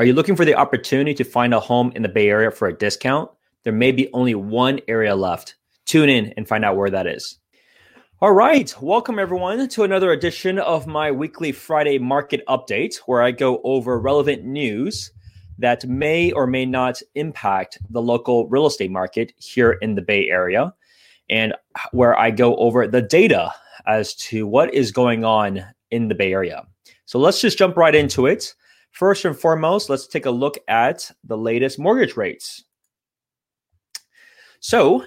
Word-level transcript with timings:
Are 0.00 0.04
you 0.04 0.14
looking 0.14 0.34
for 0.34 0.46
the 0.46 0.54
opportunity 0.54 1.12
to 1.12 1.24
find 1.24 1.52
a 1.52 1.60
home 1.60 1.92
in 1.94 2.00
the 2.00 2.08
Bay 2.08 2.30
Area 2.30 2.50
for 2.50 2.66
a 2.66 2.72
discount? 2.72 3.30
There 3.64 3.72
may 3.74 3.92
be 3.92 4.08
only 4.14 4.34
one 4.34 4.80
area 4.88 5.14
left. 5.14 5.56
Tune 5.84 6.08
in 6.08 6.32
and 6.38 6.48
find 6.48 6.64
out 6.64 6.78
where 6.78 6.88
that 6.88 7.06
is. 7.06 7.38
All 8.22 8.32
right. 8.32 8.74
Welcome, 8.80 9.18
everyone, 9.18 9.68
to 9.68 9.82
another 9.82 10.10
edition 10.10 10.58
of 10.58 10.86
my 10.86 11.10
weekly 11.10 11.52
Friday 11.52 11.98
market 11.98 12.42
update, 12.48 12.96
where 13.04 13.20
I 13.20 13.30
go 13.30 13.60
over 13.62 14.00
relevant 14.00 14.42
news 14.42 15.12
that 15.58 15.86
may 15.86 16.32
or 16.32 16.46
may 16.46 16.64
not 16.64 17.02
impact 17.14 17.76
the 17.90 18.00
local 18.00 18.48
real 18.48 18.64
estate 18.64 18.90
market 18.90 19.34
here 19.36 19.72
in 19.72 19.96
the 19.96 20.02
Bay 20.02 20.30
Area, 20.30 20.72
and 21.28 21.52
where 21.92 22.18
I 22.18 22.30
go 22.30 22.56
over 22.56 22.86
the 22.86 23.02
data 23.02 23.52
as 23.86 24.14
to 24.14 24.46
what 24.46 24.72
is 24.72 24.92
going 24.92 25.26
on 25.26 25.62
in 25.90 26.08
the 26.08 26.14
Bay 26.14 26.32
Area. 26.32 26.66
So 27.04 27.18
let's 27.18 27.42
just 27.42 27.58
jump 27.58 27.76
right 27.76 27.94
into 27.94 28.24
it. 28.24 28.54
First 28.90 29.24
and 29.24 29.38
foremost, 29.38 29.88
let's 29.88 30.06
take 30.06 30.26
a 30.26 30.30
look 30.30 30.58
at 30.68 31.10
the 31.24 31.38
latest 31.38 31.78
mortgage 31.78 32.16
rates. 32.16 32.64
So, 34.60 35.04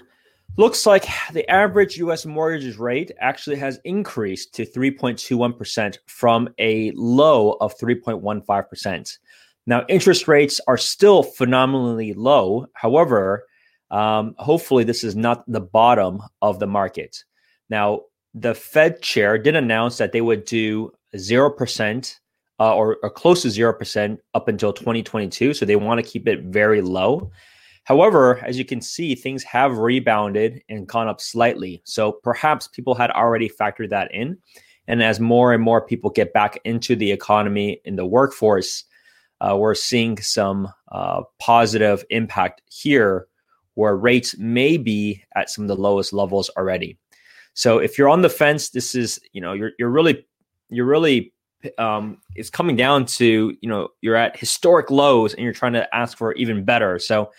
looks 0.58 0.86
like 0.86 1.06
the 1.32 1.48
average 1.50 1.98
US 1.98 2.26
mortgage 2.26 2.78
rate 2.78 3.12
actually 3.20 3.58
has 3.58 3.80
increased 3.84 4.54
to 4.56 4.66
3.21% 4.66 5.98
from 6.08 6.50
a 6.60 6.92
low 6.92 7.54
of 7.54 7.78
3.15%. 7.78 9.18
Now, 9.66 9.86
interest 9.88 10.28
rates 10.28 10.60
are 10.68 10.78
still 10.78 11.24
phenomenally 11.24 12.14
low. 12.14 12.68
However, 12.74 13.46
um, 13.92 14.36
hopefully, 14.38 14.84
this 14.84 15.04
is 15.04 15.16
not 15.16 15.44
the 15.48 15.62
bottom 15.62 16.20
of 16.42 16.60
the 16.60 16.68
market. 16.68 17.24
Now, 17.70 18.02
the 18.34 18.56
Fed 18.56 19.02
chair 19.02 19.38
did 19.38 19.56
announce 19.56 19.98
that 20.00 20.12
they 20.12 20.22
would 20.22 20.46
do 20.46 20.92
0% 21.16 22.20
uh, 22.64 22.74
or, 22.74 22.98
or 23.04 23.10
close 23.10 23.42
to 23.42 23.50
0% 23.50 24.18
up 24.36 24.48
until 24.48 24.72
2022. 24.72 25.54
So 25.54 25.66
they 25.66 25.76
want 25.76 26.00
to 26.00 26.10
keep 26.10 26.30
it 26.30 26.44
very 26.44 26.82
low. 26.82 27.30
However, 27.84 28.40
as 28.46 28.58
you 28.58 28.64
can 28.64 28.80
see, 28.80 29.16
things 29.16 29.44
have 29.44 29.80
rebounded 29.80 30.64
and 30.70 30.88
gone 30.88 31.10
up 31.10 31.20
slightly. 31.20 31.82
So 31.84 32.14
perhaps 32.24 32.70
people 32.70 32.96
had 32.96 33.12
already 33.12 33.50
factored 33.50 33.90
that 33.90 34.14
in. 34.14 34.38
And 34.88 35.04
as 35.04 35.20
more 35.20 35.52
and 35.52 35.62
more 35.62 35.86
people 35.86 36.10
get 36.10 36.32
back 36.32 36.58
into 36.64 36.96
the 36.96 37.12
economy 37.12 37.82
in 37.84 37.98
the 37.98 38.06
workforce, 38.06 38.86
uh, 39.42 39.58
we're 39.58 39.76
seeing 39.76 40.18
some 40.20 40.70
uh, 40.90 41.24
positive 41.40 42.06
impact 42.12 42.62
here 42.72 43.28
where 43.74 43.98
rates 43.98 44.38
may 44.38 44.78
be 44.78 45.22
at 45.36 45.50
some 45.50 45.66
of 45.66 45.68
the 45.68 45.76
lowest 45.76 46.14
levels 46.14 46.50
already. 46.56 46.98
So 47.56 47.80
if 47.80 47.98
you're 47.98 48.08
on 48.08 48.22
the 48.22 48.30
fence, 48.30 48.70
this 48.70 48.96
is, 48.96 49.20
you 49.34 49.42
know, 49.42 49.52
you're, 49.52 49.72
you're 49.78 49.90
really, 49.90 50.26
you're 50.70 50.86
really 50.86 51.34
um, 51.78 52.18
it's 52.36 52.50
coming 52.50 52.76
down 52.76 53.06
to 53.06 53.56
you 53.62 53.70
know 53.70 53.90
you're 54.02 54.16
at 54.16 54.38
historic 54.38 54.92
lows 54.92 55.34
and 55.34 55.44
you're 55.44 55.54
trying 55.54 55.74
to 55.74 55.96
ask 55.96 56.18
for 56.18 56.34
even 56.34 56.64
better. 56.64 57.00
So, 57.00 57.32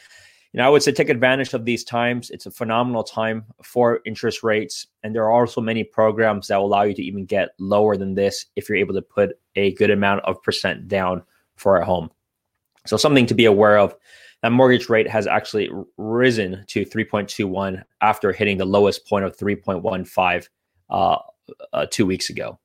you 0.53 0.59
know, 0.59 0.67
I 0.67 0.69
would 0.69 0.83
say 0.83 0.93
take 0.93 1.09
advantage 1.09 1.53
of 1.53 1.65
these 1.65 1.85
times. 1.85 2.31
It's 2.31 2.47
a 2.47 2.51
phenomenal 2.51 3.03
time 3.03 3.45
for 3.63 4.01
interest 4.07 4.43
rates, 4.43 4.87
and 5.03 5.15
there 5.15 5.25
are 5.25 5.33
also 5.33 5.61
many 5.61 5.85
programs 5.85 6.49
that 6.49 6.57
will 6.57 6.67
allow 6.67 6.83
you 6.83 6.95
to 6.95 7.03
even 7.03 7.25
get 7.25 7.51
lower 7.59 7.97
than 7.97 8.15
this 8.15 8.47
if 8.57 8.69
you're 8.69 8.79
able 8.79 8.95
to 8.95 9.03
put 9.03 9.39
a 9.57 9.73
good 9.75 9.91
amount 9.91 10.25
of 10.25 10.43
percent 10.43 10.89
down 10.89 11.23
for 11.57 11.79
a 11.79 11.85
home. 11.85 12.11
So, 12.87 12.97
something 12.97 13.27
to 13.27 13.35
be 13.35 13.47
aware 13.47 13.79
of. 13.79 13.95
That 14.43 14.53
mortgage 14.53 14.91
rate 14.91 15.09
has 15.09 15.27
actually 15.27 15.71
risen 15.97 16.65
to 16.69 16.85
3.21 16.85 17.83
after 18.03 18.31
hitting 18.31 18.59
the 18.59 18.67
lowest 18.67 19.09
point 19.09 19.25
of 19.25 19.35
3.15 19.39 20.49
uh, 20.91 21.17
uh, 21.73 21.87
two 21.91 22.05
weeks 22.05 22.29
ago. 22.29 22.59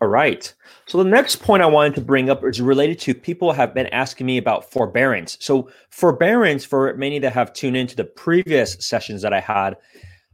All 0.00 0.08
right. 0.08 0.52
So 0.86 1.02
the 1.02 1.10
next 1.10 1.36
point 1.36 1.62
I 1.62 1.66
wanted 1.66 1.96
to 1.96 2.00
bring 2.00 2.30
up 2.30 2.44
is 2.44 2.60
related 2.60 3.00
to 3.00 3.14
people 3.14 3.52
have 3.52 3.74
been 3.74 3.88
asking 3.88 4.26
me 4.26 4.38
about 4.38 4.70
forbearance. 4.70 5.36
So 5.40 5.70
forbearance 5.90 6.64
for 6.64 6.94
many 6.94 7.18
that 7.18 7.32
have 7.32 7.52
tuned 7.52 7.76
into 7.76 7.96
the 7.96 8.04
previous 8.04 8.76
sessions 8.78 9.22
that 9.22 9.32
I 9.32 9.40
had, 9.40 9.76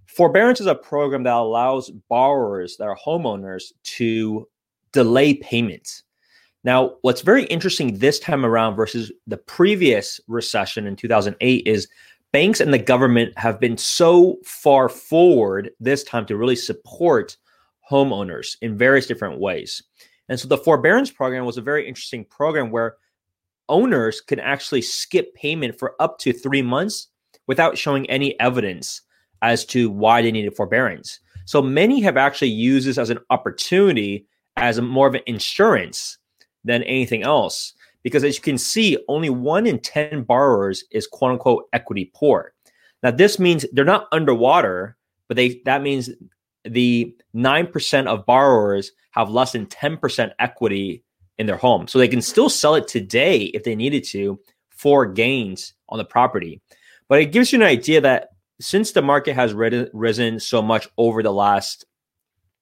forbearance 0.07 0.61
is 0.61 0.67
a 0.67 0.75
program 0.75 1.23
that 1.23 1.33
allows 1.33 1.91
borrowers 2.11 2.77
that 2.77 2.85
are 2.85 2.97
homeowners 2.97 3.73
to 3.85 4.47
delay 4.93 5.35
payments. 5.35 6.03
Now, 6.63 6.97
what's 7.01 7.23
very 7.23 7.45
interesting 7.45 7.99
this 7.99 8.19
time 8.19 8.45
around 8.45 8.77
versus 8.77 9.11
the 9.27 9.37
previous 9.37 10.21
recession 10.29 10.87
in 10.87 10.97
2008 10.97 11.67
is 11.67 11.89
banks 12.33 12.61
and 12.61 12.73
the 12.73 12.79
government 12.79 13.33
have 13.39 13.61
been 13.61 13.79
so 13.79 14.39
far 14.45 14.89
forward 14.89 15.71
this 15.81 16.05
time 16.05 16.27
to 16.27 16.37
really 16.37 16.57
support 16.57 17.37
homeowners 17.91 18.57
in 18.63 18.79
various 18.79 19.07
different 19.07 19.41
ways. 19.41 19.83
And 20.29 20.39
so 20.39 20.49
the 20.49 20.59
forbearance 20.59 21.11
program 21.11 21.45
was 21.45 21.59
a 21.59 21.63
very 21.63 21.87
interesting 21.87 22.25
program 22.25 22.71
where 22.71 22.97
owners 23.69 24.21
can 24.21 24.41
actually 24.41 24.83
skip 24.83 25.35
payment 25.35 25.79
for 25.79 25.95
up 26.01 26.19
to 26.19 26.33
three 26.33 26.63
months 26.63 27.09
without 27.47 27.77
showing 27.77 28.09
any 28.09 28.39
evidence 28.41 29.03
as 29.43 29.65
to 29.67 29.91
why 29.91 30.23
they 30.23 30.33
needed 30.33 30.57
forbearance. 30.57 31.21
So 31.45 31.61
many 31.61 32.01
have 32.01 32.17
actually 32.17 32.49
used 32.49 32.87
this 32.87 32.99
as 32.99 33.11
an 33.11 33.19
opportunity 33.31 34.27
as 34.57 34.79
a, 34.79 34.83
more 34.83 35.07
of 35.07 35.15
an 35.15 35.21
insurance 35.27 36.19
than 36.65 36.83
anything 36.85 37.23
else. 37.23 37.75
Because 38.03 38.25
as 38.25 38.37
you 38.37 38.43
can 38.43 38.59
see, 38.59 38.99
only 39.09 39.31
one 39.31 39.67
in 39.67 39.79
10 39.79 40.23
borrowers 40.23 40.85
is 40.91 41.07
quote 41.07 41.33
unquote 41.33 41.65
equity 41.73 42.11
poor. 42.15 42.55
Now, 43.03 43.11
this 43.11 43.39
means 43.39 43.67
they're 43.73 43.85
not 43.85 44.09
underwater, 44.13 44.97
but 45.29 45.37
they 45.37 45.61
that 45.65 45.83
means 45.83 46.11
the 46.65 47.15
9% 47.35 48.07
of 48.07 48.27
borrowers 48.27 48.93
have 49.13 49.31
less 49.31 49.53
than 49.53 49.67
10% 49.67 50.33
equity 50.39 51.03
in 51.39 51.47
their 51.47 51.57
home. 51.57 51.87
So 51.87 51.99
they 51.99 52.09
can 52.09 52.23
still 52.23 52.49
sell 52.49 52.75
it 52.75 52.89
today 52.89 53.43
if 53.55 53.65
they 53.65 53.75
needed 53.75 54.05
to 54.05 54.39
for 54.71 55.07
gains 55.07 55.75
on 55.89 55.99
the 55.99 56.05
property. 56.05 56.61
But 57.09 57.21
it 57.21 57.33
gives 57.33 57.53
you 57.53 57.61
an 57.61 57.67
idea 57.67 58.01
that 58.01 58.31
since 58.61 58.93
the 58.93 59.03
market 59.03 59.35
has 59.35 59.53
risen 59.53 60.41
so 60.41 60.63
much 60.63 60.89
over 60.97 61.23
the 61.23 61.33
last, 61.33 61.85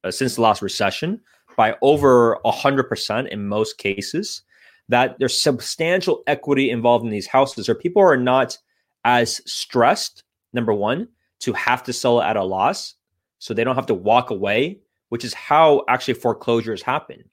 uh, 0.04 0.10
since 0.10 0.36
the 0.36 0.42
last 0.42 0.62
recession, 0.62 1.20
by 1.56 1.76
over 1.82 2.38
100% 2.44 3.28
in 3.28 3.46
most 3.46 3.78
cases, 3.78 4.42
that 4.88 5.16
there's 5.18 5.40
substantial 5.40 6.22
equity 6.26 6.70
involved 6.70 7.04
in 7.04 7.10
these 7.10 7.26
houses, 7.26 7.68
or 7.68 7.74
people 7.74 8.02
are 8.02 8.16
not 8.16 8.58
as 9.04 9.40
stressed, 9.46 10.24
number 10.52 10.72
one, 10.72 11.08
to 11.40 11.52
have 11.52 11.82
to 11.84 11.92
sell 11.92 12.20
it 12.20 12.24
at 12.24 12.36
a 12.36 12.42
loss 12.42 12.94
so 13.42 13.52
they 13.52 13.64
don't 13.64 13.74
have 13.74 13.86
to 13.86 13.94
walk 13.94 14.30
away, 14.30 14.78
which 15.08 15.24
is 15.24 15.34
how 15.34 15.82
actually 15.88 16.14
foreclosures 16.14 16.80
happen. 16.80 17.24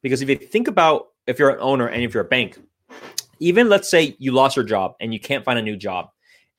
Because 0.00 0.22
if 0.22 0.28
you 0.28 0.36
think 0.36 0.68
about 0.68 1.08
if 1.26 1.40
you're 1.40 1.50
an 1.50 1.58
owner 1.58 1.88
and 1.88 2.04
if 2.04 2.14
you're 2.14 2.22
a 2.22 2.28
bank, 2.28 2.56
even 3.40 3.68
let's 3.68 3.90
say 3.90 4.14
you 4.20 4.30
lost 4.30 4.54
your 4.54 4.64
job 4.64 4.94
and 5.00 5.12
you 5.12 5.18
can't 5.18 5.44
find 5.44 5.58
a 5.58 5.62
new 5.62 5.76
job, 5.76 6.10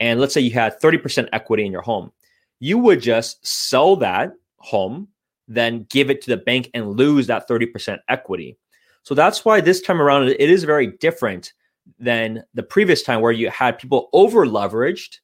and 0.01 0.19
let's 0.19 0.34
say 0.34 0.41
you 0.41 0.51
had 0.51 0.78
30% 0.81 1.29
equity 1.31 1.66
in 1.66 1.72
your 1.72 1.84
home, 1.84 2.12
you 2.59 2.78
would 2.79 3.01
just 3.01 3.47
sell 3.47 3.95
that 3.95 4.34
home, 4.57 5.07
then 5.47 5.88
give 5.89 6.09
it 6.09 6.22
to 6.24 6.29
the 6.29 6.44
bank 6.44 6.69
and 6.74 6.97
lose 6.97 7.28
that 7.28 7.47
30% 7.47 8.00
equity. 8.09 8.57
So 9.03 9.16
that's 9.16 9.45
why 9.45 9.62
this 9.62 9.79
time 9.79 10.01
around 10.01 10.28
it 10.28 10.38
is 10.38 10.66
very 10.66 10.88
different 10.88 11.53
than 11.97 12.44
the 12.56 12.63
previous 12.63 13.03
time 13.03 13.22
where 13.22 13.31
you 13.31 13.50
had 13.51 13.79
people 13.79 14.09
over 14.12 14.45
leveraged 14.45 15.19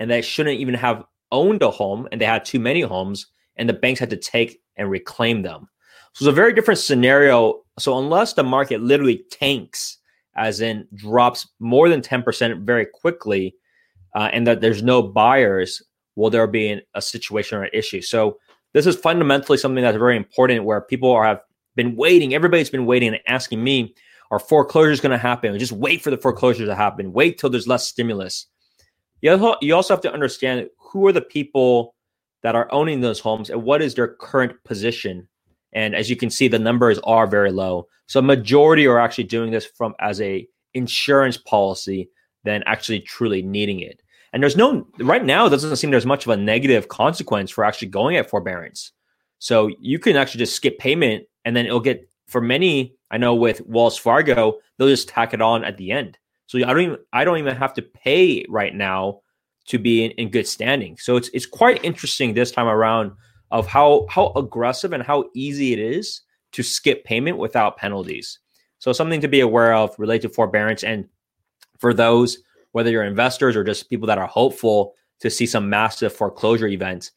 and 0.00 0.10
they 0.10 0.20
shouldn't 0.20 0.60
even 0.60 0.74
have 0.74 1.06
owned 1.32 1.62
a 1.62 1.70
home 1.70 2.08
and 2.10 2.20
they 2.20 2.26
had 2.26 2.44
too 2.44 2.60
many 2.60 2.80
homes 2.82 3.26
and 3.56 3.68
the 3.68 3.74
banks 3.74 4.00
had 4.00 4.10
to 4.10 4.16
take 4.16 4.60
and 4.76 4.90
reclaim 4.90 5.42
them. 5.42 5.68
So 6.12 6.24
it's 6.24 6.32
a 6.32 6.32
very 6.32 6.52
different 6.52 6.80
scenario. 6.80 7.62
So 7.78 7.98
unless 7.98 8.32
the 8.32 8.42
market 8.42 8.80
literally 8.80 9.24
tanks, 9.30 9.98
as 10.36 10.60
in 10.60 10.86
drops 10.94 11.48
more 11.58 11.88
than 11.88 12.00
10% 12.00 12.64
very 12.64 12.86
quickly, 12.86 13.54
uh, 14.14 14.30
and 14.32 14.46
that 14.46 14.60
there's 14.60 14.82
no 14.82 15.02
buyers, 15.02 15.82
will 16.14 16.30
there 16.30 16.46
be 16.46 16.80
a 16.94 17.02
situation 17.02 17.58
or 17.58 17.64
an 17.64 17.70
issue? 17.72 18.00
So 18.00 18.38
this 18.72 18.86
is 18.86 18.96
fundamentally 18.96 19.58
something 19.58 19.82
that's 19.82 19.96
very 19.96 20.16
important 20.16 20.64
where 20.64 20.80
people 20.80 21.10
are, 21.10 21.24
have 21.24 21.40
been 21.76 21.96
waiting. 21.96 22.34
Everybody's 22.34 22.70
been 22.70 22.86
waiting 22.86 23.08
and 23.08 23.20
asking 23.26 23.62
me, 23.62 23.94
are 24.30 24.38
foreclosures 24.38 25.00
going 25.00 25.12
to 25.12 25.18
happen? 25.18 25.58
Just 25.58 25.72
wait 25.72 26.02
for 26.02 26.10
the 26.10 26.18
foreclosures 26.18 26.68
to 26.68 26.74
happen. 26.74 27.12
Wait 27.12 27.38
till 27.38 27.50
there's 27.50 27.68
less 27.68 27.86
stimulus. 27.86 28.46
You 29.20 29.74
also 29.74 29.94
have 29.94 30.02
to 30.02 30.12
understand 30.12 30.68
who 30.86 31.06
are 31.06 31.12
the 31.12 31.20
people 31.20 31.94
that 32.42 32.54
are 32.54 32.72
owning 32.72 33.00
those 33.00 33.20
homes 33.20 33.50
and 33.50 33.62
what 33.62 33.82
is 33.82 33.94
their 33.94 34.08
current 34.08 34.52
position. 34.64 35.28
And 35.72 35.94
as 35.94 36.08
you 36.08 36.16
can 36.16 36.30
see, 36.30 36.48
the 36.48 36.58
numbers 36.58 36.98
are 37.00 37.26
very 37.26 37.50
low. 37.50 37.88
So 38.06 38.22
majority 38.22 38.86
are 38.86 39.00
actually 39.00 39.24
doing 39.24 39.50
this 39.50 39.66
from 39.66 39.94
as 40.00 40.20
a 40.20 40.46
insurance 40.74 41.36
policy 41.36 42.08
than 42.44 42.62
actually 42.66 43.00
truly 43.00 43.42
needing 43.42 43.80
it. 43.80 44.00
And 44.32 44.42
there's 44.42 44.56
no 44.56 44.86
right 44.98 45.24
now, 45.24 45.46
it 45.46 45.50
doesn't 45.50 45.76
seem 45.76 45.90
there's 45.90 46.06
much 46.06 46.24
of 46.24 46.30
a 46.30 46.36
negative 46.36 46.88
consequence 46.88 47.50
for 47.50 47.64
actually 47.64 47.88
going 47.88 48.16
at 48.16 48.30
forbearance. 48.30 48.92
So 49.38 49.70
you 49.80 49.98
can 49.98 50.16
actually 50.16 50.38
just 50.38 50.54
skip 50.54 50.78
payment 50.78 51.24
and 51.44 51.56
then 51.56 51.66
it'll 51.66 51.80
get 51.80 52.08
for 52.28 52.40
many, 52.40 52.94
I 53.10 53.18
know 53.18 53.34
with 53.34 53.60
Wells 53.66 53.96
Fargo, 53.96 54.58
they'll 54.78 54.88
just 54.88 55.08
tack 55.08 55.32
it 55.34 55.40
on 55.40 55.64
at 55.64 55.76
the 55.76 55.90
end. 55.90 56.18
So 56.46 56.58
I 56.58 56.72
don't 56.72 56.80
even 56.80 56.98
I 57.12 57.24
don't 57.24 57.38
even 57.38 57.56
have 57.56 57.74
to 57.74 57.82
pay 57.82 58.44
right 58.48 58.74
now 58.74 59.20
to 59.66 59.78
be 59.78 60.04
in, 60.04 60.10
in 60.12 60.30
good 60.30 60.46
standing. 60.46 60.96
So 60.98 61.16
it's 61.16 61.28
it's 61.32 61.46
quite 61.46 61.84
interesting 61.84 62.34
this 62.34 62.50
time 62.50 62.68
around 62.68 63.12
of 63.50 63.66
how 63.66 64.06
how 64.10 64.32
aggressive 64.36 64.92
and 64.92 65.02
how 65.02 65.24
easy 65.34 65.72
it 65.72 65.78
is 65.78 66.22
to 66.52 66.62
skip 66.62 67.04
payment 67.04 67.38
without 67.38 67.76
penalties. 67.76 68.38
So 68.78 68.92
something 68.92 69.20
to 69.20 69.28
be 69.28 69.40
aware 69.40 69.74
of 69.74 69.94
related 69.98 70.28
to 70.28 70.34
forbearance 70.34 70.84
and 70.84 71.08
for 71.78 71.92
those 71.92 72.38
whether 72.72 72.90
you're 72.90 73.04
investors 73.04 73.56
or 73.56 73.64
just 73.64 73.88
people 73.88 74.06
that 74.06 74.18
are 74.18 74.26
hopeful 74.26 74.94
to 75.20 75.30
see 75.30 75.46
some 75.46 75.70
massive 75.70 76.12
foreclosure 76.12 76.66
events, 76.66 77.10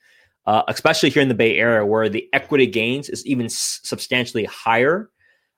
uh, 0.46 0.64
especially 0.70 1.10
here 1.10 1.22
in 1.22 1.28
the 1.28 1.34
Bay 1.34 1.58
Area 1.58 1.86
where 1.86 2.08
the 2.08 2.30
equity 2.32 2.66
gains 2.66 3.10
is 3.10 3.26
even 3.26 3.48
s- 3.48 3.82
substantially 3.84 4.46
higher. 4.46 5.10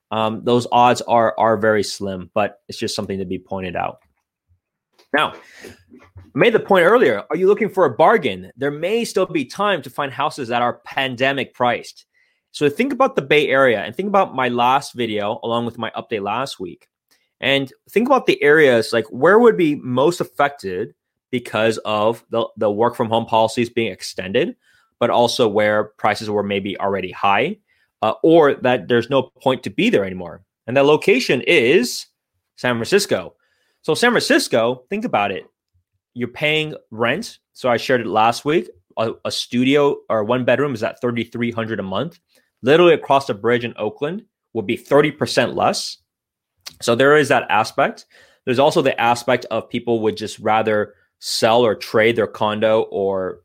Um, 0.10 0.44
those 0.44 0.66
odds 0.72 1.02
are 1.02 1.36
are 1.38 1.56
very 1.56 1.84
slim, 1.84 2.32
but 2.34 2.62
it's 2.68 2.80
just 2.80 2.96
something 2.96 3.20
to 3.20 3.26
be 3.26 3.40
pointed 3.40 3.76
out. 3.76 4.00
Now, 5.14 5.34
I 5.64 5.70
made 6.34 6.54
the 6.54 6.60
point 6.60 6.86
earlier. 6.86 7.24
Are 7.30 7.36
you 7.36 7.48
looking 7.48 7.70
for 7.70 7.86
a 7.86 7.96
bargain? 7.96 8.52
There 8.56 8.72
may 8.72 9.04
still 9.06 9.26
be 9.26 9.46
time 9.46 9.82
to 9.82 9.90
find 9.90 10.12
houses 10.12 10.48
that 10.48 10.62
are 10.62 10.80
pandemic 10.86 11.54
priced. 11.54 12.06
So 12.52 12.70
think 12.70 12.94
about 12.94 13.16
the 13.16 13.22
Bay 13.22 13.48
Area 13.48 13.82
and 13.82 13.96
think 13.96 14.08
about 14.08 14.36
my 14.36 14.50
last 14.50 14.94
video 14.94 15.40
along 15.44 15.66
with 15.66 15.78
my 15.78 15.92
update 15.92 16.22
last 16.22 16.60
week. 16.60 16.88
And 17.40 17.72
think 17.90 18.08
about 18.08 18.28
the 18.28 18.42
areas 18.44 18.94
like 18.94 19.06
where 19.08 19.40
would 19.40 19.58
be 19.58 19.76
most 19.76 20.22
affected 20.22 20.94
because 21.32 21.78
of 21.80 22.24
the, 22.30 22.46
the 22.58 22.70
work 22.70 22.96
from 22.96 23.10
home 23.10 23.26
policies 23.26 23.70
being 23.70 23.92
extended, 23.92 24.56
but 25.00 25.10
also 25.10 25.48
where 25.48 25.86
prices 25.98 26.30
were 26.30 26.44
maybe 26.44 26.78
already 26.80 27.12
high, 27.12 27.58
uh, 28.02 28.14
or 28.22 28.56
that 28.56 28.88
there's 28.88 29.10
no 29.10 29.24
point 29.24 29.64
to 29.64 29.70
be 29.70 29.90
there 29.90 30.06
anymore. 30.06 30.44
And 30.68 30.78
that 30.78 30.86
location 30.86 31.42
is 31.42 32.06
San 32.58 32.76
Francisco. 32.76 33.36
So 33.82 33.94
San 33.94 34.12
Francisco, 34.12 34.86
think 34.90 35.06
about 35.06 35.32
it. 35.32 35.46
You're 36.14 36.28
paying 36.28 36.76
rent. 36.92 37.40
So 37.54 37.70
I 37.70 37.78
shared 37.78 38.02
it 38.02 38.08
last 38.08 38.46
week. 38.46 38.70
A, 38.98 39.14
a 39.26 39.32
studio 39.32 39.98
or 40.10 40.24
one 40.24 40.46
bedroom 40.46 40.74
is 40.74 40.84
at 40.84 41.02
3300 41.02 41.80
a 41.80 41.84
month. 41.84 42.20
Literally 42.62 42.94
across 42.94 43.26
the 43.26 43.34
bridge 43.34 43.66
in 43.66 43.74
Oakland 43.78 44.26
would 44.54 44.68
be 44.68 44.78
30% 44.78 45.56
less. 45.56 45.98
So 46.82 46.96
there 46.96 47.16
is 47.16 47.30
that 47.30 47.50
aspect. 47.50 48.06
There's 48.46 48.60
also 48.60 48.82
the 48.82 49.00
aspect 49.00 49.46
of 49.50 49.70
people 49.70 50.02
would 50.02 50.18
just 50.18 50.40
rather 50.40 50.96
sell 51.20 51.62
or 51.62 51.76
trade 51.76 52.16
their 52.16 52.28
condo 52.28 52.82
or 52.92 53.42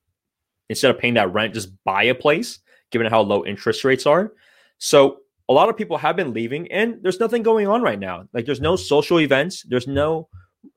instead 0.68 0.90
of 0.90 0.98
paying 0.98 1.14
that 1.14 1.32
rent, 1.32 1.54
just 1.54 1.72
buy 1.84 2.04
a 2.04 2.14
place, 2.14 2.58
given 2.90 3.06
how 3.06 3.20
low 3.20 3.44
interest 3.44 3.84
rates 3.84 4.06
are. 4.06 4.32
So 4.78 5.18
a 5.48 5.52
lot 5.52 5.68
of 5.68 5.76
people 5.76 5.96
have 5.96 6.16
been 6.16 6.32
leaving 6.32 6.70
and 6.72 6.98
there's 7.02 7.20
nothing 7.20 7.42
going 7.42 7.68
on 7.68 7.82
right 7.82 7.98
now. 7.98 8.28
Like 8.32 8.46
there's 8.46 8.60
no 8.60 8.76
social 8.76 9.20
events. 9.20 9.64
There's 9.68 9.86
no, 9.86 10.28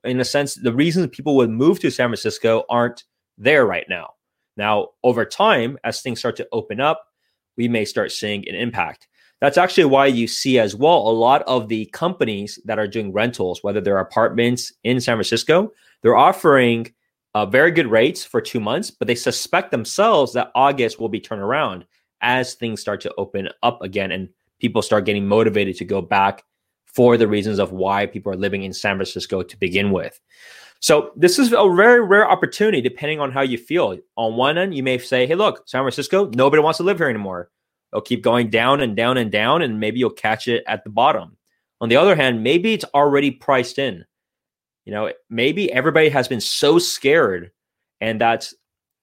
in 0.03 0.19
a 0.19 0.25
sense, 0.25 0.55
the 0.55 0.73
reasons 0.73 1.07
people 1.11 1.35
would 1.37 1.49
move 1.49 1.79
to 1.79 1.89
San 1.89 2.09
Francisco 2.09 2.65
aren't 2.69 3.03
there 3.37 3.65
right 3.65 3.85
now. 3.89 4.13
Now, 4.57 4.89
over 5.03 5.25
time, 5.25 5.77
as 5.83 6.01
things 6.01 6.19
start 6.19 6.35
to 6.37 6.47
open 6.51 6.79
up, 6.79 7.05
we 7.57 7.67
may 7.67 7.85
start 7.85 8.11
seeing 8.11 8.47
an 8.47 8.55
impact. 8.55 9.07
That's 9.41 9.57
actually 9.57 9.85
why 9.85 10.07
you 10.07 10.27
see 10.27 10.59
as 10.59 10.75
well 10.75 10.97
a 10.97 11.11
lot 11.11 11.43
of 11.43 11.69
the 11.69 11.85
companies 11.87 12.59
that 12.65 12.77
are 12.77 12.87
doing 12.87 13.13
rentals, 13.13 13.63
whether 13.63 13.79
they're 13.79 13.99
apartments 13.99 14.73
in 14.83 14.99
San 14.99 15.15
Francisco, 15.15 15.71
they're 16.01 16.17
offering 16.17 16.93
uh, 17.35 17.45
very 17.45 17.71
good 17.71 17.87
rates 17.87 18.23
for 18.23 18.41
two 18.41 18.59
months, 18.59 18.91
but 18.91 19.07
they 19.07 19.15
suspect 19.15 19.71
themselves 19.71 20.33
that 20.33 20.51
August 20.55 20.99
will 20.99 21.09
be 21.09 21.21
turned 21.21 21.41
around 21.41 21.85
as 22.21 22.53
things 22.53 22.81
start 22.81 22.99
to 23.01 23.13
open 23.17 23.47
up 23.63 23.81
again 23.81 24.11
and 24.11 24.29
people 24.59 24.81
start 24.81 25.05
getting 25.05 25.27
motivated 25.27 25.75
to 25.77 25.85
go 25.85 26.01
back 26.01 26.43
for 26.85 27.17
the 27.17 27.27
reasons 27.27 27.59
of 27.59 27.71
why 27.71 28.05
people 28.05 28.31
are 28.31 28.37
living 28.37 28.63
in 28.63 28.73
San 28.73 28.97
Francisco 28.97 29.43
to 29.43 29.57
begin 29.57 29.91
with. 29.91 30.19
So 30.81 31.11
this 31.15 31.37
is 31.37 31.51
a 31.51 31.75
very 31.75 32.01
rare 32.01 32.29
opportunity, 32.29 32.81
depending 32.81 33.19
on 33.19 33.31
how 33.31 33.41
you 33.41 33.57
feel. 33.57 33.97
On 34.15 34.35
one 34.35 34.57
end, 34.57 34.73
you 34.73 34.83
may 34.83 34.97
say, 34.97 35.27
"Hey, 35.27 35.35
look, 35.35 35.63
San 35.67 35.83
Francisco, 35.83 36.29
nobody 36.35 36.63
wants 36.63 36.77
to 36.77 36.83
live 36.83 36.97
here 36.97 37.09
anymore." 37.09 37.51
It'll 37.91 38.01
keep 38.01 38.23
going 38.23 38.49
down 38.49 38.81
and 38.81 38.95
down 38.95 39.17
and 39.17 39.31
down, 39.31 39.61
and 39.61 39.79
maybe 39.79 39.99
you'll 39.99 40.11
catch 40.11 40.47
it 40.47 40.63
at 40.67 40.83
the 40.83 40.89
bottom. 40.89 41.37
On 41.81 41.89
the 41.89 41.95
other 41.95 42.15
hand, 42.15 42.43
maybe 42.43 42.73
it's 42.73 42.85
already 42.93 43.31
priced 43.31 43.79
in. 43.79 44.05
You 44.85 44.93
know, 44.93 45.11
maybe 45.29 45.71
everybody 45.71 46.09
has 46.09 46.27
been 46.27 46.41
so 46.41 46.79
scared, 46.79 47.51
and 47.99 48.21
that's 48.21 48.53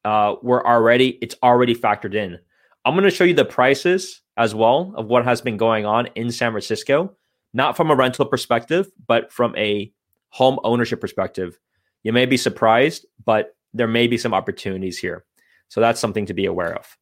uh, 0.04 0.36
we're 0.42 0.64
already 0.64 1.18
it's 1.20 1.34
already 1.42 1.74
factored 1.74 2.14
in. 2.14 2.38
I'm 2.84 2.94
going 2.94 3.04
to 3.04 3.10
show 3.10 3.24
you 3.24 3.34
the 3.34 3.44
prices 3.44 4.22
as 4.36 4.54
well 4.54 4.92
of 4.96 5.06
what 5.06 5.24
has 5.24 5.40
been 5.40 5.56
going 5.56 5.86
on 5.86 6.08
in 6.14 6.30
San 6.30 6.52
Francisco, 6.52 7.16
not 7.52 7.76
from 7.76 7.90
a 7.90 7.94
rental 7.94 8.26
perspective, 8.26 8.90
but 9.06 9.32
from 9.32 9.56
a 9.56 9.92
home 10.28 10.58
ownership 10.64 11.00
perspective. 11.00 11.58
You 12.02 12.12
may 12.12 12.26
be 12.26 12.36
surprised, 12.36 13.06
but 13.24 13.56
there 13.72 13.88
may 13.88 14.06
be 14.06 14.18
some 14.18 14.34
opportunities 14.34 14.98
here. 14.98 15.24
So 15.68 15.80
that's 15.80 16.00
something 16.00 16.26
to 16.26 16.34
be 16.34 16.46
aware 16.46 16.74
of. 16.74 16.96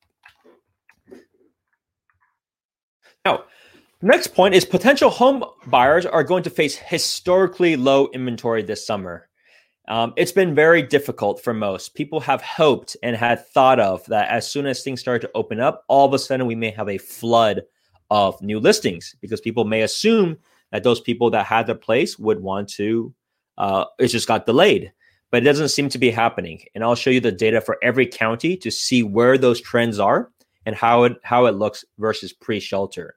Now, 3.24 3.44
next 4.00 4.28
point 4.28 4.54
is 4.54 4.64
potential 4.64 5.10
home 5.10 5.44
buyers 5.66 6.06
are 6.06 6.24
going 6.24 6.42
to 6.44 6.50
face 6.50 6.76
historically 6.76 7.76
low 7.76 8.08
inventory 8.12 8.62
this 8.62 8.86
summer. 8.86 9.28
Um, 9.86 10.14
it's 10.16 10.32
been 10.32 10.54
very 10.54 10.82
difficult 10.82 11.42
for 11.42 11.52
most. 11.52 11.94
People 11.94 12.20
have 12.20 12.40
hoped 12.40 12.96
and 13.02 13.14
had 13.14 13.46
thought 13.48 13.78
of 13.78 14.04
that 14.06 14.30
as 14.30 14.50
soon 14.50 14.66
as 14.66 14.82
things 14.82 15.00
start 15.00 15.20
to 15.22 15.30
open 15.34 15.60
up, 15.60 15.84
all 15.88 16.06
of 16.06 16.14
a 16.14 16.18
sudden 16.18 16.46
we 16.46 16.54
may 16.54 16.70
have 16.70 16.88
a 16.88 16.98
flood 16.98 17.62
of 18.10 18.40
new 18.40 18.60
listings 18.60 19.14
because 19.20 19.40
people 19.40 19.64
may 19.64 19.82
assume 19.82 20.38
that 20.72 20.82
those 20.84 21.00
people 21.00 21.30
that 21.30 21.46
had 21.46 21.66
their 21.66 21.74
place 21.74 22.18
would 22.18 22.40
want 22.40 22.68
to, 22.68 23.14
uh, 23.58 23.84
it 23.98 24.08
just 24.08 24.28
got 24.28 24.46
delayed. 24.46 24.92
But 25.30 25.42
it 25.42 25.46
doesn't 25.46 25.68
seem 25.68 25.88
to 25.88 25.98
be 25.98 26.10
happening. 26.10 26.62
And 26.74 26.84
I'll 26.84 26.94
show 26.94 27.10
you 27.10 27.20
the 27.20 27.32
data 27.32 27.60
for 27.60 27.76
every 27.82 28.06
county 28.06 28.56
to 28.58 28.70
see 28.70 29.02
where 29.02 29.36
those 29.36 29.60
trends 29.60 29.98
are 29.98 30.30
and 30.64 30.76
how 30.76 31.04
it 31.04 31.16
how 31.22 31.46
it 31.46 31.56
looks 31.56 31.84
versus 31.98 32.32
pre-shelter. 32.32 33.16